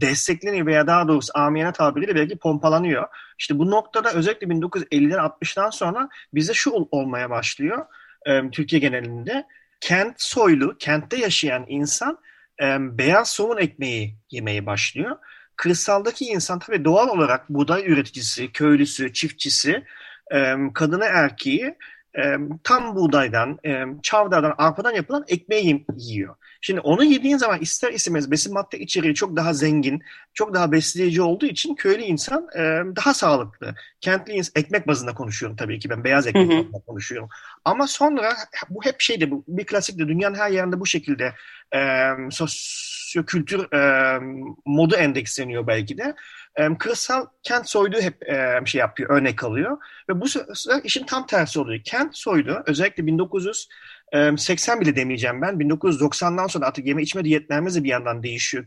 destekleniyor 0.00 0.66
veya 0.66 0.86
daha 0.86 1.08
doğrusu 1.08 1.32
amiyane 1.34 1.72
tabiriyle 1.72 2.14
belki 2.14 2.38
pompalanıyor. 2.38 3.04
İşte 3.38 3.58
bu 3.58 3.70
noktada 3.70 4.12
özellikle 4.12 4.46
1950'den 4.46 5.18
60'tan 5.18 5.70
sonra 5.70 6.08
bize 6.34 6.54
şu 6.54 6.70
ol- 6.70 6.88
olmaya 6.90 7.30
başlıyor 7.30 7.86
e, 8.26 8.50
Türkiye 8.50 8.80
genelinde. 8.80 9.46
Kent 9.80 10.14
soylu, 10.22 10.78
kentte 10.78 11.16
yaşayan 11.16 11.64
insan 11.68 12.18
e, 12.62 12.64
beyaz 12.98 13.28
somun 13.28 13.56
ekmeği 13.56 14.16
yemeye 14.30 14.66
başlıyor. 14.66 15.16
Kırsaldaki 15.56 16.24
insan 16.24 16.58
tabii 16.58 16.84
doğal 16.84 17.08
olarak 17.08 17.48
buğday 17.48 17.86
üreticisi, 17.92 18.52
köylüsü, 18.52 19.12
çiftçisi, 19.12 19.84
e, 20.34 20.54
kadını 20.74 21.04
erkeği 21.04 21.74
e, 22.18 22.36
tam 22.64 22.96
buğdaydan, 22.96 23.58
e, 23.66 23.84
çavdardan, 24.02 24.54
arpadan 24.58 24.92
yapılan 24.94 25.24
ekmeği 25.28 25.86
yiyor. 25.96 26.36
Şimdi 26.66 26.80
onu 26.80 27.04
yediğin 27.04 27.36
zaman 27.36 27.60
ister 27.60 27.92
istemez 27.92 28.30
besin 28.30 28.54
madde 28.54 28.78
içeriği 28.78 29.14
çok 29.14 29.36
daha 29.36 29.52
zengin, 29.52 30.02
çok 30.34 30.54
daha 30.54 30.72
besleyici 30.72 31.22
olduğu 31.22 31.46
için 31.46 31.74
köylü 31.74 32.02
insan 32.02 32.48
e, 32.56 32.60
daha 32.96 33.14
sağlıklı. 33.14 33.74
Kentli 34.00 34.32
insan, 34.32 34.52
ekmek 34.62 34.88
bazında 34.88 35.14
konuşuyorum 35.14 35.56
tabii 35.56 35.78
ki 35.78 35.90
ben 35.90 36.04
beyaz 36.04 36.26
ekmek 36.26 36.50
Hı 36.50 36.54
hı. 36.54 36.58
bazında 36.58 36.80
konuşuyorum. 36.86 37.28
Ama 37.64 37.86
sonra 37.86 38.36
bu 38.70 38.84
hep 38.84 39.00
şeydi, 39.00 39.30
bu 39.30 39.44
bir 39.48 39.66
klasik 39.66 39.98
de 39.98 40.08
dünyanın 40.08 40.34
her 40.34 40.50
yerinde 40.50 40.80
bu 40.80 40.86
şekilde 40.86 41.34
e, 41.74 42.10
sosyokültür 42.30 43.72
e, 43.72 44.20
modu 44.66 44.96
endeksleniyor 44.96 45.66
belki 45.66 45.98
de. 45.98 46.14
E, 46.56 46.78
kırsal 46.78 47.26
kent 47.42 47.68
soyduğu 47.68 48.00
hep 48.00 48.28
e, 48.28 48.60
şey 48.64 48.78
yapıyor, 48.78 49.10
örnek 49.10 49.44
alıyor. 49.44 49.78
Ve 50.08 50.20
bu 50.20 50.28
sefer 50.28 50.80
işin 50.84 51.06
tam 51.06 51.26
tersi 51.26 51.60
oluyor. 51.60 51.82
Kent 51.84 52.16
soydu 52.16 52.62
özellikle 52.66 53.06
1980 54.14 54.80
bile 54.80 54.96
demeyeceğim 54.96 55.42
ben. 55.42 55.54
1990'dan 55.54 56.46
sonra 56.46 56.66
artık 56.66 56.86
yeme 56.86 57.02
içme 57.02 57.24
diyetlerimiz 57.24 57.76
de 57.76 57.84
bir 57.84 57.88
yandan 57.88 58.22
değişiyor. 58.22 58.64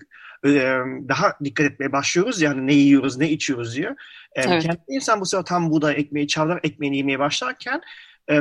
Daha 1.10 1.38
dikkat 1.44 1.66
etmeye 1.66 1.92
başlıyoruz 1.92 2.42
yani 2.42 2.68
ne 2.68 2.74
yiyoruz, 2.74 3.18
ne 3.18 3.30
içiyoruz 3.30 3.76
diye. 3.76 3.88
E, 4.36 4.42
Evet. 4.42 4.64
Kentli 4.64 4.94
insan 4.94 5.22
bu 5.22 5.26
sefer 5.26 5.46
tam 5.46 5.70
buğday 5.72 5.96
ekmeği, 5.98 6.28
çavdar 6.28 6.60
ekmeğini 6.64 6.98
yemeye 6.98 7.20
başlarken 7.20 7.82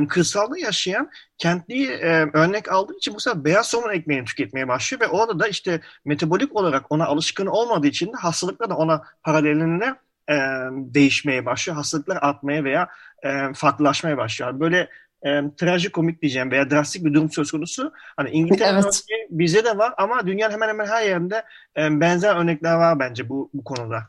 kırsalda 0.08 0.58
yaşayan 0.58 1.10
kentli 1.38 1.86
e, 1.86 2.26
örnek 2.32 2.72
aldığı 2.72 2.96
için 2.96 3.14
bu 3.14 3.20
sefer 3.20 3.44
beyaz 3.44 3.66
somun 3.66 3.92
ekmeğini 3.92 4.24
tüketmeye 4.24 4.68
başlıyor 4.68 5.00
ve 5.00 5.06
orada 5.06 5.38
da 5.38 5.48
işte 5.48 5.80
metabolik 6.04 6.56
olarak 6.56 6.84
ona 6.90 7.06
alışkın 7.06 7.46
olmadığı 7.46 7.86
için 7.86 8.06
de 8.06 8.16
hastalıklar 8.16 8.70
da 8.70 8.76
ona 8.76 9.02
paralelinde 9.22 9.94
e, 10.28 10.34
değişmeye 10.72 11.46
başlıyor. 11.46 11.76
Hastalıklar 11.76 12.18
artmaya 12.20 12.64
veya 12.64 12.88
e, 13.22 13.52
farklılaşmaya 13.54 14.16
başlıyor. 14.16 14.60
Böyle 14.60 14.88
e, 15.26 15.42
trajikomik 15.56 16.22
diyeceğim 16.22 16.50
veya 16.50 16.70
drastik 16.70 17.04
bir 17.04 17.14
durum 17.14 17.30
söz 17.30 17.50
konusu. 17.50 17.92
Hani 18.16 18.30
İngiltere 18.30 18.68
Evet. 18.72 18.84
örneği 18.84 19.28
bize 19.30 19.64
de 19.64 19.78
var 19.78 19.94
ama 19.98 20.26
dünyanın 20.26 20.52
hemen 20.52 20.68
hemen 20.68 20.86
her 20.86 21.06
yerinde 21.06 21.44
e, 21.76 22.00
benzer 22.00 22.36
örnekler 22.36 22.74
var 22.74 22.98
bence 22.98 23.28
bu, 23.28 23.50
bu 23.54 23.64
konuda. 23.64 24.02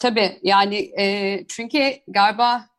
Tabii 0.00 0.38
yani 0.42 1.00
e, 1.00 1.38
çünkü 1.48 1.78
galiba 2.08 2.71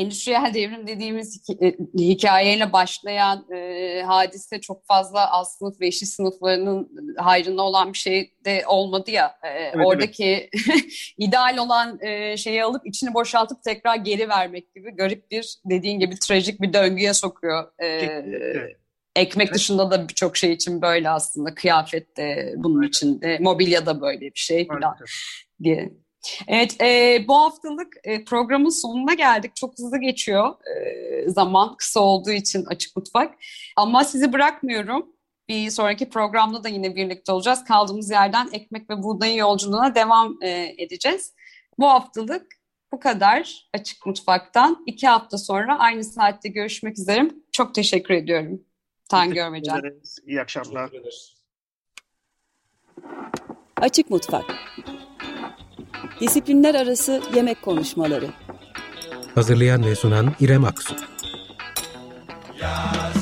endüstriyel 0.00 0.54
devrim 0.54 0.86
dediğimiz 0.86 1.42
e, 1.62 1.74
hikayeyle 1.98 2.72
başlayan 2.72 3.46
e, 3.52 4.02
hadise 4.02 4.60
çok 4.60 4.86
fazla 4.86 5.30
alt 5.30 5.48
sınıf 5.48 5.80
ve 5.80 5.88
işçi 5.88 6.06
sınıflarının 6.06 6.90
hayrına 7.16 7.62
olan 7.62 7.92
bir 7.92 7.98
şey 7.98 8.34
de 8.44 8.64
olmadı 8.66 9.10
ya. 9.10 9.34
E, 9.42 9.78
oradaki 9.84 10.50
ideal 11.18 11.56
olan 11.58 11.98
e, 12.02 12.36
şeyi 12.36 12.64
alıp 12.64 12.86
içini 12.86 13.14
boşaltıp 13.14 13.62
tekrar 13.62 13.96
geri 13.96 14.28
vermek 14.28 14.74
gibi 14.74 14.90
garip 14.90 15.30
bir 15.30 15.56
dediğin 15.64 15.98
gibi 15.98 16.14
trajik 16.18 16.60
bir 16.60 16.72
döngüye 16.72 17.14
sokuyor. 17.14 17.82
E, 17.82 18.24
ekmek 19.16 19.54
dışında 19.54 19.90
da 19.90 20.08
birçok 20.08 20.36
şey 20.36 20.52
için 20.52 20.82
böyle 20.82 21.10
aslında. 21.10 21.54
Kıyafet 21.54 22.16
de 22.16 22.54
bunun 22.56 22.82
için 22.82 23.20
de, 23.20 23.38
mobilya 23.40 23.86
da 23.86 24.00
böyle 24.00 24.20
bir 24.20 24.32
şey 24.34 24.66
falan 24.66 24.96
diye. 25.62 25.92
Evet, 26.48 26.82
e, 26.82 27.24
bu 27.28 27.34
haftalık 27.36 27.96
e, 28.04 28.24
programın 28.24 28.68
sonuna 28.68 29.14
geldik. 29.14 29.56
Çok 29.56 29.78
hızlı 29.78 30.00
geçiyor 30.00 30.54
e, 30.76 31.30
zaman, 31.30 31.76
kısa 31.76 32.00
olduğu 32.00 32.30
için 32.30 32.64
Açık 32.64 32.96
Mutfak. 32.96 33.34
Ama 33.76 34.04
sizi 34.04 34.32
bırakmıyorum. 34.32 35.06
Bir 35.48 35.70
sonraki 35.70 36.08
programda 36.08 36.64
da 36.64 36.68
yine 36.68 36.96
birlikte 36.96 37.32
olacağız. 37.32 37.64
Kaldığımız 37.64 38.10
yerden 38.10 38.48
ekmek 38.52 38.90
ve 38.90 39.02
buğdayın 39.02 39.34
yolculuğuna 39.34 39.94
devam 39.94 40.38
e, 40.42 40.74
edeceğiz. 40.78 41.34
Bu 41.78 41.86
haftalık 41.86 42.46
bu 42.92 43.00
kadar 43.00 43.68
Açık 43.74 44.06
Mutfak'tan. 44.06 44.82
İki 44.86 45.08
hafta 45.08 45.38
sonra 45.38 45.78
aynı 45.78 46.04
saatte 46.04 46.48
görüşmek 46.48 46.98
üzere. 46.98 47.30
Çok 47.52 47.74
teşekkür 47.74 48.14
ediyorum. 48.14 48.60
Teşekkür 49.10 49.56
ederiz. 49.56 50.18
İyi 50.26 50.40
akşamlar. 50.40 50.90
Açık 53.76 54.10
Mutfak 54.10 54.44
Disiplinler 56.20 56.74
arası 56.74 57.22
yemek 57.34 57.62
konuşmaları. 57.62 58.26
Hazırlayan 59.34 59.84
ve 59.84 59.94
sunan 59.94 60.34
İrem 60.40 60.64
Aksu. 60.64 60.94
Yaz. 62.62 63.19